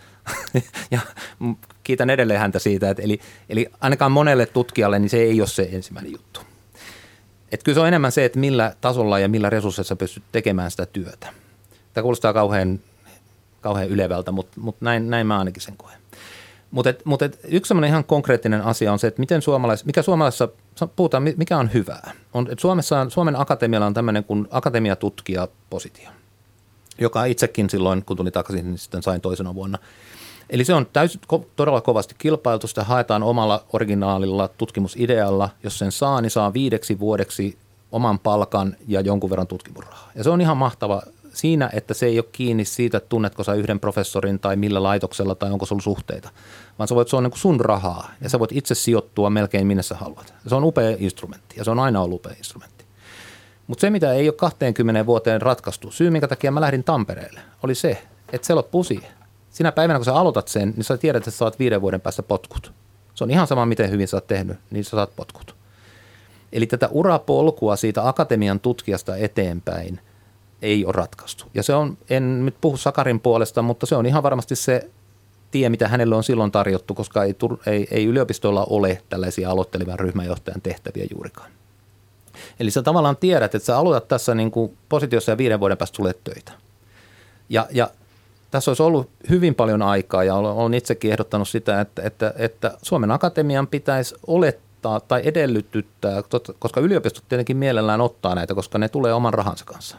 [0.92, 1.00] ja
[1.84, 5.70] kiitän edelleen häntä siitä, että eli, eli ainakaan monelle tutkijalle, niin se ei ole se
[5.72, 6.40] ensimmäinen juttu.
[7.52, 10.86] Että kyllä se on enemmän se, että millä tasolla ja millä resursseissa pystyt tekemään sitä
[10.86, 11.28] työtä.
[11.94, 12.80] Tämä kuulostaa kauhean,
[13.62, 15.99] kauhean ylevältä, mutta, mutta näin, näin mä ainakin sen koen.
[16.72, 20.50] Mutta mut yksi semmoinen ihan konkreettinen asia on se, että miten suomalais, mikä suomalaisessa,
[20.96, 22.12] puhutaan, mikä on hyvää.
[22.34, 26.10] On, että Suomessa, Suomen akatemialla on tämmöinen kuin akatemiatutkija-positio,
[27.02, 29.78] joka itsekin silloin, kun tuli takaisin, niin sitten sain toisena vuonna.
[30.50, 31.22] Eli se on täysin,
[31.56, 35.50] todella kovasti kilpailtu, sitä haetaan omalla originaalilla tutkimusidealla.
[35.64, 37.58] Jos sen saa, niin saa viideksi vuodeksi
[37.92, 40.12] oman palkan ja jonkun verran tutkimusrahaa.
[40.16, 41.02] Ja se on ihan mahtava
[41.40, 45.36] siinä, että se ei ole kiinni siitä, että tunnetko sä yhden professorin tai millä laitoksella
[45.36, 46.30] tai onko sulla suhteita,
[46.80, 49.84] vaan sä voit, se on niin sun rahaa ja sä voit itse sijoittua melkein minne
[49.84, 50.34] sä haluat.
[50.48, 52.86] Se on upea instrumentti ja se on aina ollut upea instrumentti.
[53.68, 57.76] Mutta se, mitä ei ole 20 vuoteen ratkaistu, syy minkä takia mä lähdin Tampereelle, oli
[57.76, 58.02] se,
[58.34, 59.12] että se loppuu siihen.
[59.50, 62.24] Sinä päivänä, kun sä aloitat sen, niin sä tiedät, että sä saat viiden vuoden päästä
[62.24, 62.74] potkut.
[63.16, 65.56] Se on ihan sama, miten hyvin sä oot tehnyt, niin sä saat potkut.
[66.52, 70.00] Eli tätä urapolkua siitä akatemian tutkijasta eteenpäin
[70.62, 71.46] ei ole ratkaistu.
[71.54, 74.90] Ja se on, en nyt puhu Sakarin puolesta, mutta se on ihan varmasti se
[75.52, 77.36] tie, mitä hänelle on silloin tarjottu, koska ei,
[77.66, 81.52] ei, ei yliopistolla ole tällaisia aloittelevan ryhmäjohtajan tehtäviä juurikaan.
[82.60, 85.96] Eli sä tavallaan tiedät, että sä aloitat tässä niin kuin positiossa ja viiden vuoden päästä
[85.96, 86.52] tulee töitä.
[87.50, 87.90] Ja, ja
[88.52, 93.12] tässä olisi ollut hyvin paljon aikaa ja olen itsekin ehdottanut sitä, että, että, että Suomen
[93.12, 96.24] Akatemian pitäisi olettaa tai edellytyttää,
[96.60, 99.98] koska yliopistot tietenkin mielellään ottaa näitä, koska ne tulee oman rahansa kanssa.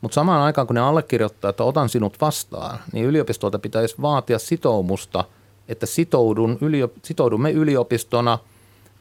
[0.00, 5.24] Mutta samaan aikaan, kun ne allekirjoittaa, että otan sinut vastaan, niin yliopistolta pitäisi vaatia sitoumusta,
[5.68, 8.38] että sitoudun, yliop- sitoudumme yliopistona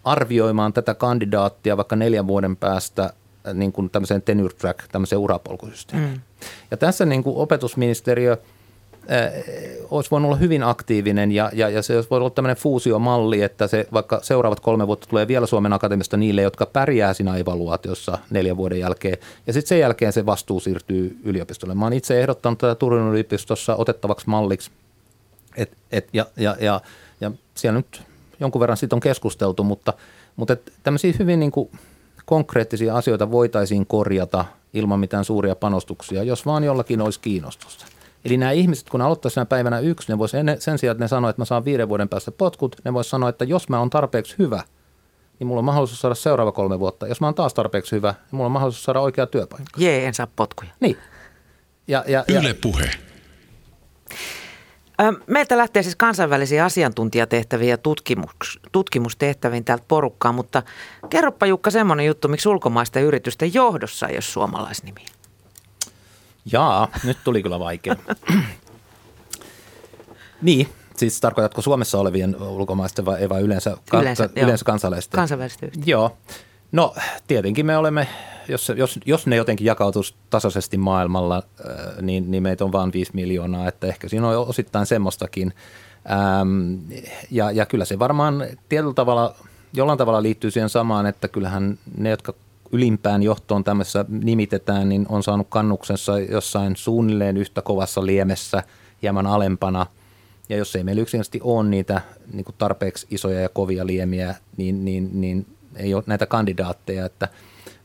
[0.04, 3.14] arvioimaan tätä kandidaattia vaikka neljän vuoden päästä
[3.54, 6.12] niin kuin tämmöiseen tenure track, tämmöiseen urapolkusysteemiin.
[6.12, 6.22] Mm.
[6.72, 8.38] Ja tässä niin kuin opetusministeriö–
[9.92, 13.68] olisi voinut olla hyvin aktiivinen ja, ja, ja se olisi voinut olla tämmöinen fuusiomalli, että
[13.68, 18.58] se vaikka seuraavat kolme vuotta tulee vielä Suomen Akatemiasta niille, jotka pärjää siinä evaluaatiossa neljän
[18.58, 19.18] vuoden jälkeen.
[19.48, 21.76] Ja sitten sen jälkeen se vastuu siirtyy yliopistolle.
[21.76, 24.72] Mä oon itse ehdottanut tätä Turun yliopistossa otettavaksi malliksi.
[25.58, 26.82] Et, et, ja, ja, ja,
[27.22, 28.02] ja siellä nyt
[28.40, 29.94] jonkun verran siitä on keskusteltu, mutta,
[30.36, 31.70] mutta tämmöisiä hyvin niin kuin
[32.26, 37.97] konkreettisia asioita voitaisiin korjata ilman mitään suuria panostuksia, jos vaan jollakin olisi kiinnostusta.
[38.28, 41.08] Eli nämä ihmiset, kun ne aloittaa siinä päivänä yksi, ne voisi sen sijaan, että ne
[41.08, 43.90] sanoo, että mä saan viiden vuoden päästä potkut, ne voisi sanoa, että jos mä oon
[43.90, 44.64] tarpeeksi hyvä,
[45.40, 47.08] niin mulla on mahdollisuus saada seuraava kolme vuotta.
[47.08, 49.82] Jos mä oon taas tarpeeksi hyvä, niin mulla on mahdollisuus saada oikea työpaikka.
[49.82, 50.70] Jee, en saa potkuja.
[50.80, 50.98] Niin.
[51.88, 52.40] Ja, ja, ja.
[52.40, 52.92] Yle puhe.
[55.28, 60.64] Meiltä lähtee siis kansainvälisiä asiantuntijatehtäviä ja tutkimus, tutkimustehtäviin täältä porukkaa, mutta
[61.10, 65.08] kerropa Jukka semmoinen juttu, miksi ulkomaisten yritysten johdossa ei ole suomalaisnimiä.
[66.52, 67.96] Jaa, nyt tuli kyllä vaikea.
[70.42, 70.68] niin,
[70.98, 75.18] siis tarkoitatko Suomessa olevien ulkomaisten vai, vai yleensä, yleensä, ka, yleensä kansalaisten?
[75.18, 76.18] Kansainvälisesti Joo.
[76.72, 76.96] No
[77.28, 78.08] tietenkin me olemme,
[78.48, 83.12] jos, jos, jos ne jotenkin jakautuisi tasaisesti maailmalla, äh, niin, niin meitä on vain 5
[83.14, 85.54] miljoonaa, että ehkä siinä on osittain semmoistakin.
[86.12, 86.92] Ähm,
[87.32, 89.36] ja, ja kyllä se varmaan tietyllä tavalla,
[89.74, 92.34] jollain tavalla liittyy siihen samaan, että kyllähän ne, jotka
[92.72, 98.64] ylimpään johtoon tämmöisessä nimitetään, niin on saanut kannuksensa jossain suunnilleen yhtä kovassa liemessä,
[99.02, 99.86] hieman alempana.
[100.50, 102.02] Ja jos ei meillä yksinkertaisesti ole niitä
[102.34, 105.46] niin kuin tarpeeksi isoja ja kovia liemiä, niin, niin, niin
[105.76, 107.06] ei ole näitä kandidaatteja.
[107.06, 107.28] Että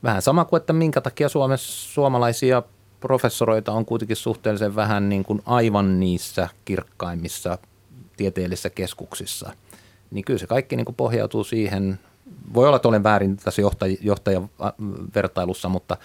[0.03, 2.63] vähän sama kuin, että minkä takia Suomessa suomalaisia
[3.01, 7.59] professoroita on kuitenkin suhteellisen vähän niin kuin aivan niissä kirkkaimmissa
[8.17, 9.53] tieteellisissä keskuksissa.
[10.11, 11.99] Niin kyllä se kaikki niin kuin pohjautuu siihen
[12.55, 14.51] voi olla, että olen väärin tässä johtaj- johtajan
[15.15, 15.97] vertailussa, mutta,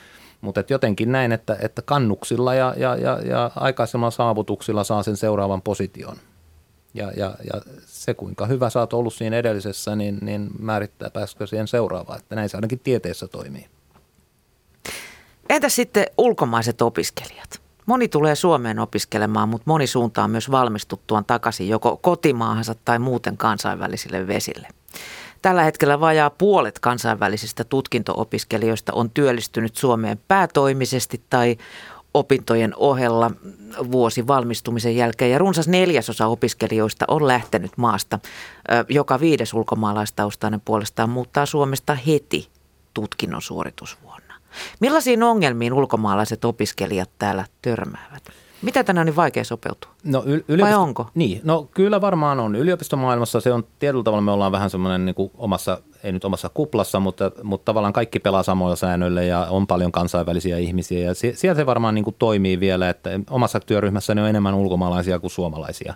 [0.42, 5.18] mutta et jotenkin näin, että, että kannuksilla ja, ja, ja, ja aikaisemmalla saavutuksilla saa sen
[5.18, 6.18] seuraavan position.
[6.94, 11.48] Ja, ja, ja se, kuinka hyvä sä oot ollut siinä edellisessä, niin, niin määrittää pääskö
[11.48, 12.20] siihen seuraavaan.
[12.20, 13.66] Että näin se ainakin tieteessä toimii.
[15.50, 17.62] Entä sitten ulkomaiset opiskelijat?
[17.86, 24.28] Moni tulee Suomeen opiskelemaan, mutta moni suuntaa myös valmistuttuaan takaisin joko kotimaahansa tai muuten kansainvälisille
[24.28, 24.68] vesille.
[25.42, 31.58] Tällä hetkellä vajaa puolet kansainvälisistä tutkinto-opiskelijoista on työllistynyt Suomeen päätoimisesti tai
[32.14, 33.32] opintojen ohella
[33.92, 38.20] vuosi valmistumisen jälkeen ja runsas neljäsosa opiskelijoista on lähtenyt maasta.
[38.90, 42.50] Joka viides ulkomaalaistaustainen puolestaan muuttaa Suomesta heti
[42.94, 44.34] tutkinnon suoritusvuonna.
[44.80, 48.24] Millaisiin ongelmiin ulkomaalaiset opiskelijat täällä törmäävät?
[48.62, 49.92] Mitä tänään on niin vaikea sopeutua?
[50.04, 51.08] No, yl- yliopisto- Vai onko?
[51.16, 52.56] Niin, no kyllä varmaan on.
[52.56, 56.50] Yliopistomaailmassa se on tietyllä tavalla, me ollaan vähän semmoinen niin kuin omassa, ei nyt omassa
[56.54, 61.00] kuplassa, mutta, mutta tavallaan kaikki pelaa samoilla säännöillä ja on paljon kansainvälisiä ihmisiä.
[61.00, 65.32] Ja siellä se varmaan niin kuin toimii vielä, että omassa työryhmässä on enemmän ulkomaalaisia kuin
[65.32, 65.94] suomalaisia.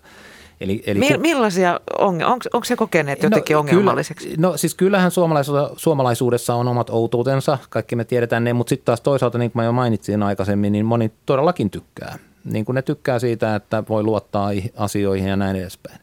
[0.61, 2.33] Eli, eli Mi- millaisia ongelmia?
[2.33, 4.27] Onko, onko se kokeneet no, jotenkin no, ongelmalliseksi?
[4.29, 8.85] Kyllä, no siis kyllähän suomalaisuudessa, suomalaisuudessa on omat outuutensa, kaikki me tiedetään ne, mutta sitten
[8.85, 12.81] taas toisaalta, niin kuin mä jo mainitsin aikaisemmin, niin moni todellakin tykkää niin kuin ne
[12.81, 15.99] tykkää siitä, että voi luottaa asioihin ja näin edespäin.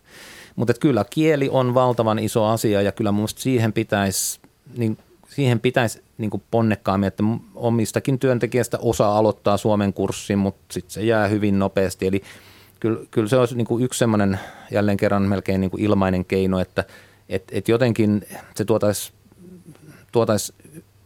[0.57, 4.41] Mutta kyllä kieli on valtavan iso asia ja kyllä minusta siihen pitäisi,
[4.77, 7.25] niin siihen pitäisi niin kuin ponnekkaammin, että
[7.55, 12.07] omistakin työntekijästä osa aloittaa Suomen kurssin, mutta sitten se jää hyvin nopeasti.
[12.07, 12.23] Eli
[12.81, 14.39] kyllä, kyllä se olisi niin kuin yksi semmoinen
[14.71, 16.85] jälleen kerran melkein niin kuin ilmainen keino, että
[17.29, 19.13] et, et jotenkin se tuotaisi
[20.13, 20.53] tuotais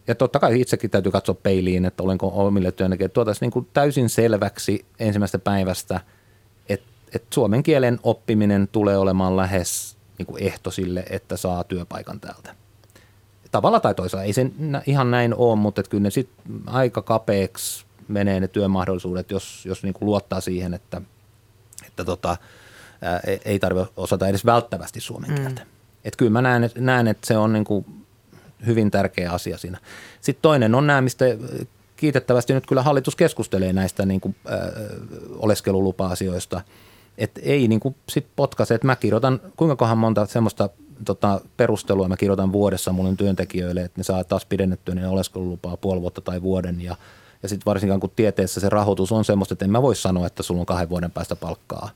[0.07, 3.13] ja totta kai itsekin täytyy katsoa peiliin, että olenko omille työntekijöille.
[3.13, 6.01] Tuotaisiin niin kuin täysin selväksi ensimmäisestä päivästä,
[6.69, 12.21] että, että suomen kielen oppiminen tulee olemaan lähes niin kuin ehto sille, että saa työpaikan
[12.21, 12.55] täältä.
[13.51, 14.47] Tavalla tai toisella, ei se
[14.87, 19.83] ihan näin ole, mutta että kyllä ne sitten aika kapeaksi menee ne työmahdollisuudet, jos, jos
[19.83, 21.03] niin kuin luottaa siihen, että,
[21.87, 22.37] että tota,
[23.03, 25.61] ää, ei tarvitse osata edes välttävästi suomen kieltä.
[25.61, 25.71] Mm.
[26.05, 28.02] Että kyllä mä näen, näen, että se on niin kuin
[28.67, 29.79] hyvin tärkeä asia siinä.
[30.21, 31.25] Sitten toinen on nämä, mistä
[31.97, 34.59] kiitettävästi nyt kyllä hallitus keskustelee näistä niin kuin, äh,
[35.39, 36.61] oleskelulupa-asioista.
[37.19, 40.69] Että ei niin kuin sit potkaise, että mä kirjoitan, kuinka kohan monta semmoista
[41.05, 46.01] tota, perustelua mä kirjoitan vuodessa mulle työntekijöille, että ne saa taas pidennettyä niin oleskelulupaa puoli
[46.01, 46.97] vuotta tai vuoden ja,
[47.43, 50.43] ja sitten varsinkaan kun tieteessä se rahoitus on semmoista, että en mä voi sanoa, että
[50.43, 51.91] sulla on kahden vuoden päästä palkkaa.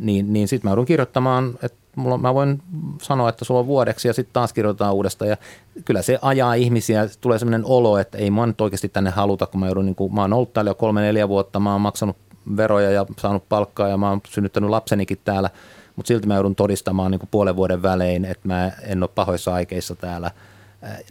[0.00, 2.62] Niin, niin sitten mä joudun kirjoittamaan, että mulla, mä voin
[3.02, 5.28] sanoa, että sulla on vuodeksi ja sitten taas kirjoitetaan uudestaan.
[5.28, 5.36] Ja
[5.84, 9.60] kyllä se ajaa ihmisiä, tulee sellainen olo, että ei mua nyt oikeasti tänne haluta, kun
[9.60, 12.16] mä joudun, niin kuin, mä oon ollut täällä jo kolme neljä vuotta, mä oon maksanut
[12.56, 15.50] veroja ja saanut palkkaa ja mä oon synnyttänyt lapsenikin täällä,
[15.96, 19.54] mutta silti mä joudun todistamaan niin kuin puolen vuoden välein, että mä en ole pahoissa
[19.54, 20.30] aikeissa täällä.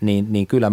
[0.02, 0.72] Niin, niin kyllä,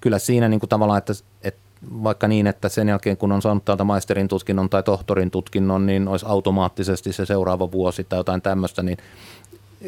[0.00, 1.12] kyllä siinä niin kuin tavallaan, että,
[1.42, 1.60] että
[2.02, 6.08] vaikka niin, että sen jälkeen kun on saanut täältä maisterin tutkinnon tai tohtorin tutkinnon, niin
[6.08, 8.98] olisi automaattisesti se seuraava vuosi tai jotain tämmöistä, niin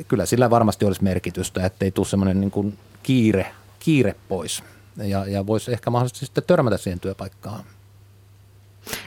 [0.08, 3.46] kyllä sillä varmasti olisi merkitystä, että ei tule semmoinen niin kuin kiire,
[3.78, 4.62] kiire pois
[4.96, 7.64] ja, ja voisi ehkä mahdollisesti sitten törmätä siihen työpaikkaan.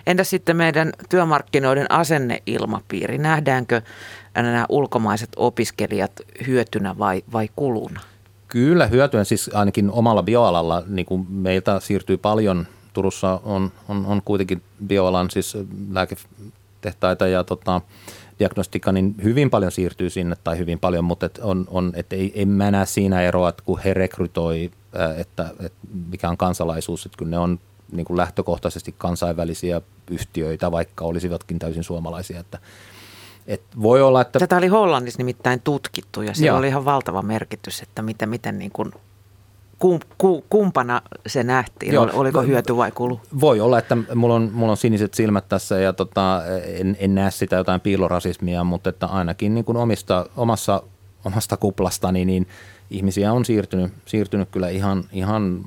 [0.08, 3.18] Entä sitten meidän työmarkkinoiden asenneilmapiiri?
[3.18, 3.82] Nähdäänkö
[4.36, 6.12] nämä ulkomaiset opiskelijat
[6.48, 8.02] hyötynä vai, vai kuluna?
[8.54, 12.68] Kyllä hyötynä, siis ainakin omalla bioalalla niin kuin meiltä siirtyy paljon.
[12.94, 15.58] Turussa on, on, on kuitenkin bioalan siis
[15.92, 17.82] lääketehtaita ja tota,
[18.40, 22.32] diagnostiikka, niin hyvin paljon siirtyy sinne, tai hyvin paljon, mutta et on, on, et ei,
[22.36, 24.72] en mä näe siinä eroa, että kun he rekrytoi,
[25.18, 27.60] että, että mikä on kansalaisuus, että kyllä ne on
[27.92, 29.82] niin kuin lähtökohtaisesti kansainvälisiä
[30.12, 32.60] yhtiöitä, vaikka olisivatkin täysin suomalaisia, että
[33.48, 34.40] et voi olla, että...
[34.40, 38.72] Tätä oli Hollannissa nimittäin tutkittu ja se oli ihan valtava merkitys, että miten, miten niin
[38.72, 38.92] kuin
[40.50, 41.94] kumpana se nähtiin?
[41.94, 43.22] Joo, Oliko hyöty vai kulu?
[43.40, 47.32] Voi olla, että mulla on, mulla on siniset silmät tässä ja tota, en, en näe
[47.32, 50.84] sitä jotain piilorasismia, mutta että ainakin niin kuin omista, omassa,
[51.26, 52.48] omasta kuplastani niin
[52.90, 55.62] ihmisiä on siirtynyt, siirtynyt kyllä ihan, ihan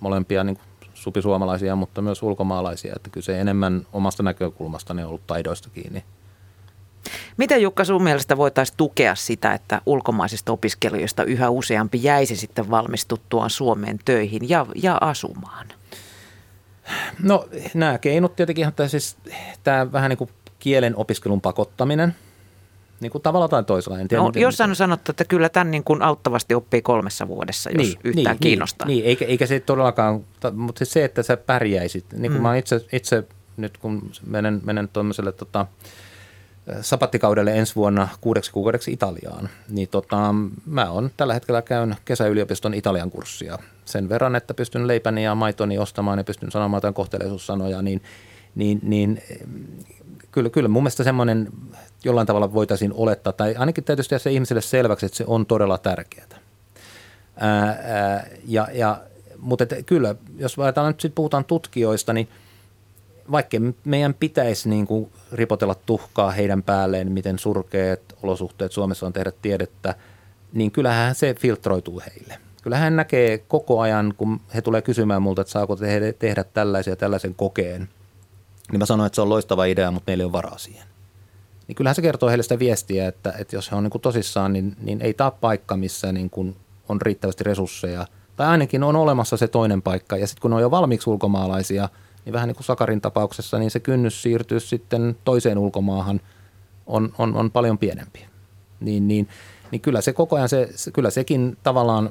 [0.00, 2.92] molempia niin kuin supisuomalaisia, mutta myös ulkomaalaisia.
[2.96, 6.04] Että kyllä se enemmän omasta näkökulmasta on ollut taidoista kiinni.
[7.36, 13.50] Miten Jukka sun mielestä voitaisiin tukea sitä, että ulkomaisista opiskelijoista yhä useampi jäisi sitten valmistuttuaan
[13.50, 15.66] Suomeen töihin ja, ja asumaan?
[17.22, 19.16] No nämä keinot tietenkin, että siis
[19.64, 22.14] tämä vähän niin kuin kielen opiskelun pakottaminen,
[23.00, 24.00] niin kuin tavalla tai toisella.
[24.00, 27.70] En tiedä, no, jossain on sanottu, että kyllä tämän niin kuin auttavasti oppii kolmessa vuodessa,
[27.70, 28.88] jos niin, yhtään niin, kiinnostaa.
[28.88, 32.42] Niin, eikä, eikä se todellakaan, mutta se, että sä pärjäisit, niin kuin mm.
[32.42, 33.24] mä itse, itse
[33.56, 35.66] nyt kun menen, menen tuommoiselle tota,
[36.80, 40.34] sapattikaudelle ensi vuonna kuudeksi kuukaudeksi Italiaan, niin tota,
[40.66, 43.58] mä on tällä hetkellä käyn kesäyliopiston Italian kurssia.
[43.84, 48.02] Sen verran, että pystyn leipäni ja maitoni ostamaan ja pystyn sanomaan jotain kohteleisuussanoja, niin,
[48.54, 49.22] niin, niin
[50.32, 51.48] kyllä, kyllä mun mielestä semmoinen
[52.04, 55.78] jollain tavalla voitaisiin olettaa, tai ainakin täytyy tehdä se ihmiselle selväksi, että se on todella
[55.78, 56.26] tärkeää.
[57.36, 59.00] Ää, ää, ja, ja,
[59.38, 62.28] mutta että kyllä, jos ajatellaan nyt sit puhutaan tutkijoista, niin–
[63.30, 69.32] vaikka meidän pitäisi niin kuin ripotella tuhkaa heidän päälleen, miten surkeat olosuhteet Suomessa on tehdä
[69.42, 69.94] tiedettä,
[70.52, 72.38] niin kyllähän se filtroituu heille.
[72.62, 76.92] Kyllähän hän näkee koko ajan, kun he tulee kysymään multa, että saako tehdä, tehdä tällaisen
[76.92, 77.88] ja tällaisen kokeen,
[78.72, 80.86] niin mä sanoin, että se on loistava idea, mutta meillä ei ole varaa siihen.
[81.68, 84.52] Niin kyllähän se kertoo heille sitä viestiä, että, että jos he on niin kuin tosissaan,
[84.52, 86.56] niin, niin ei taa paikka, missä niin kuin
[86.88, 88.06] on riittävästi resursseja.
[88.36, 90.16] Tai ainakin on olemassa se toinen paikka.
[90.16, 91.88] Ja sitten kun on jo valmiiksi ulkomaalaisia–
[92.26, 96.20] niin vähän niin kuin Sakarin tapauksessa, niin se kynnys siirtyä sitten toiseen ulkomaahan
[96.86, 98.26] on, on, on paljon pienempi.
[98.80, 99.28] Niin, niin,
[99.70, 102.10] niin kyllä se koko ajan, se, kyllä sekin tavallaan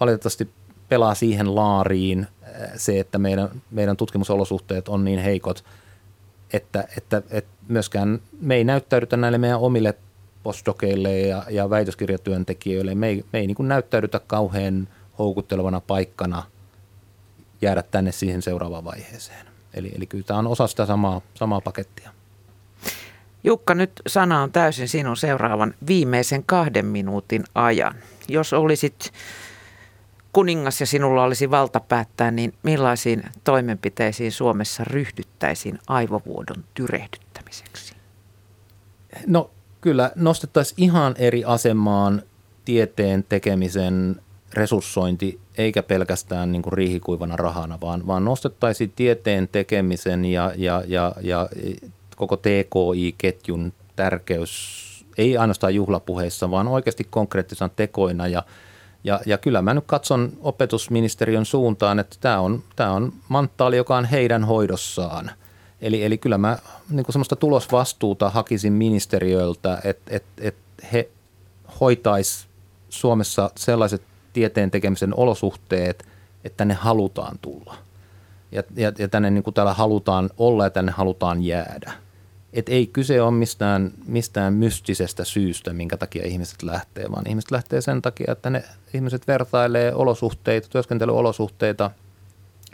[0.00, 0.50] valitettavasti
[0.88, 5.64] pelaa siihen laariin äh, se, että meidän, meidän tutkimusolosuhteet on niin heikot,
[6.52, 9.94] että, että, että myöskään me ei näyttäydytä näille meidän omille
[10.42, 12.94] postdokeille ja, ja väitöskirjatyöntekijöille.
[12.94, 14.88] Me ei, me ei niin näyttäydytä kauhean
[15.18, 16.42] houkuttelevana paikkana–
[17.62, 19.46] jäädä tänne siihen seuraavaan vaiheeseen.
[19.74, 22.10] Eli, eli kyllä tämä on osa sitä samaa, samaa pakettia.
[23.44, 27.94] Jukka, nyt sana on täysin sinun seuraavan viimeisen kahden minuutin ajan.
[28.28, 29.12] Jos olisit
[30.32, 37.94] kuningas ja sinulla olisi valta päättää, niin millaisiin toimenpiteisiin Suomessa ryhdyttäisiin aivovuodon tyrehdyttämiseksi?
[39.26, 39.50] No
[39.80, 42.22] kyllä nostettaisiin ihan eri asemaan
[42.64, 44.20] tieteen tekemisen
[44.52, 51.14] resurssointi eikä pelkästään niin kuin riihikuivana rahana, vaan, vaan nostettaisiin tieteen tekemisen ja, ja, ja,
[51.20, 51.48] ja
[52.16, 54.88] koko TKI-ketjun tärkeys
[55.18, 58.42] ei ainoastaan juhlapuheissa, vaan oikeasti konkreettisena tekoina ja
[59.04, 63.96] ja, ja kyllä mä nyt katson opetusministeriön suuntaan, että tämä on, tämä on manttaali, joka
[63.96, 65.30] on heidän hoidossaan.
[65.80, 66.58] Eli, eli kyllä mä
[66.90, 70.60] niin kuin semmoista tulosvastuuta hakisin ministeriöltä, että, että, että
[70.92, 71.08] he
[71.80, 72.48] hoitais
[72.88, 74.02] Suomessa sellaiset
[74.38, 76.06] tieteen tekemisen olosuhteet,
[76.44, 77.74] että ne halutaan tulla.
[78.52, 81.92] Ja, ja, ja tänne niin kuin täällä halutaan olla ja tänne halutaan jäädä.
[82.52, 87.80] Et ei kyse ole mistään, mistään mystisestä syystä, minkä takia ihmiset lähtee, vaan ihmiset lähtee
[87.80, 88.64] sen takia, että ne
[88.94, 91.90] ihmiset vertailee olosuhteita, työskentelyolosuhteita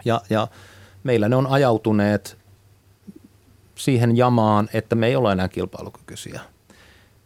[0.05, 0.49] ja, ja
[1.05, 2.37] meillä ne on ajautuneet
[3.75, 6.41] siihen jamaan, että me ei ole enää kilpailukykyisiä.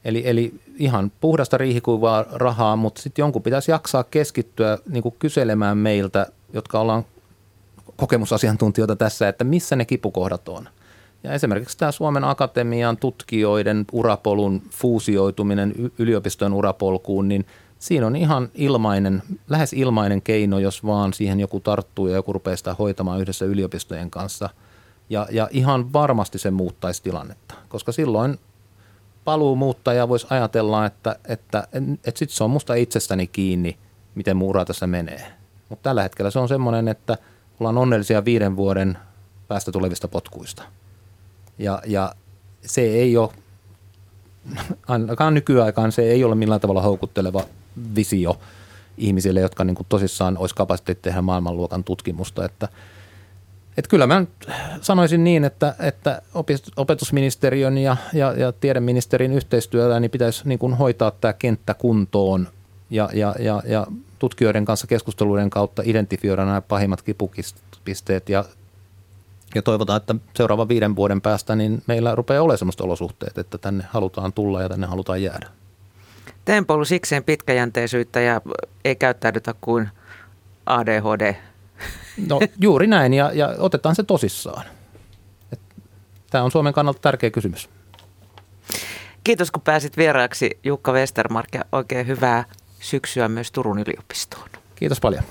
[0.04, 5.78] Eli, eli ihan puhdasta riihikuivaa rahaa, mutta sitten jonkun pitäisi jaksaa keskittyä niin kuin kyselemään
[5.78, 7.04] meiltä, jotka ollaan
[7.96, 10.68] kokemusasiantuntijoita tässä, että missä ne kipukohdat on.
[11.22, 17.46] Ja esimerkiksi tämä Suomen Akatemian tutkijoiden urapolun fuusioituminen yliopistojen urapolkuun, niin
[17.78, 22.56] siinä on ihan ilmainen, lähes ilmainen keino, jos vaan siihen joku tarttuu ja joku rupeaa
[22.56, 24.50] sitä hoitamaan yhdessä yliopistojen kanssa.
[25.10, 28.38] Ja, ja ihan varmasti se muuttaisi tilannetta, koska silloin
[29.28, 31.68] paluumuuttaja voisi ajatella, että, että,
[32.04, 33.78] että sitten se on musta itsestäni kiinni,
[34.14, 35.32] miten mun ura tässä menee.
[35.68, 37.18] Mutta tällä hetkellä se on semmoinen, että
[37.60, 38.98] ollaan onnellisia viiden vuoden
[39.48, 40.62] päästä tulevista potkuista.
[41.58, 42.14] Ja, ja
[42.66, 43.30] se ei ole,
[44.88, 47.42] ainakaan nykyaikaan se ei ole millään tavalla houkutteleva
[47.94, 48.38] visio
[48.98, 52.44] ihmisille, jotka niin kuin tosissaan olisi kapasiteetti tehdä maailmanluokan tutkimusta.
[52.44, 52.68] Että,
[53.78, 54.24] että kyllä mä
[54.80, 56.22] sanoisin niin, että, että
[56.76, 62.48] opetusministeriön ja, ja, ja tiedeministerin yhteistyöllä niin pitäisi niin kuin hoitaa tämä kenttä kuntoon
[62.90, 63.86] ja, ja, ja, ja
[64.18, 68.44] tutkijoiden kanssa keskusteluiden kautta identifioida nämä pahimmat kipupisteet ja
[69.54, 73.84] ja toivotaan, että seuraavan viiden vuoden päästä niin meillä rupeaa olemaan sellaiset olosuhteet, että tänne
[73.90, 75.46] halutaan tulla ja tänne halutaan jäädä.
[76.44, 78.40] Tempo ollut sikseen pitkäjänteisyyttä ja
[78.84, 79.88] ei käyttäydytä kuin
[80.66, 81.34] ADHD.
[82.26, 84.64] No juuri näin ja, ja otetaan se tosissaan.
[86.30, 87.68] Tämä on Suomen kannalta tärkeä kysymys.
[89.24, 92.44] Kiitos kun pääsit vieraaksi Jukka Westermark ja oikein hyvää
[92.80, 94.48] syksyä myös Turun yliopistoon.
[94.74, 95.22] Kiitos paljon.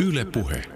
[0.00, 0.73] Yle Puhe.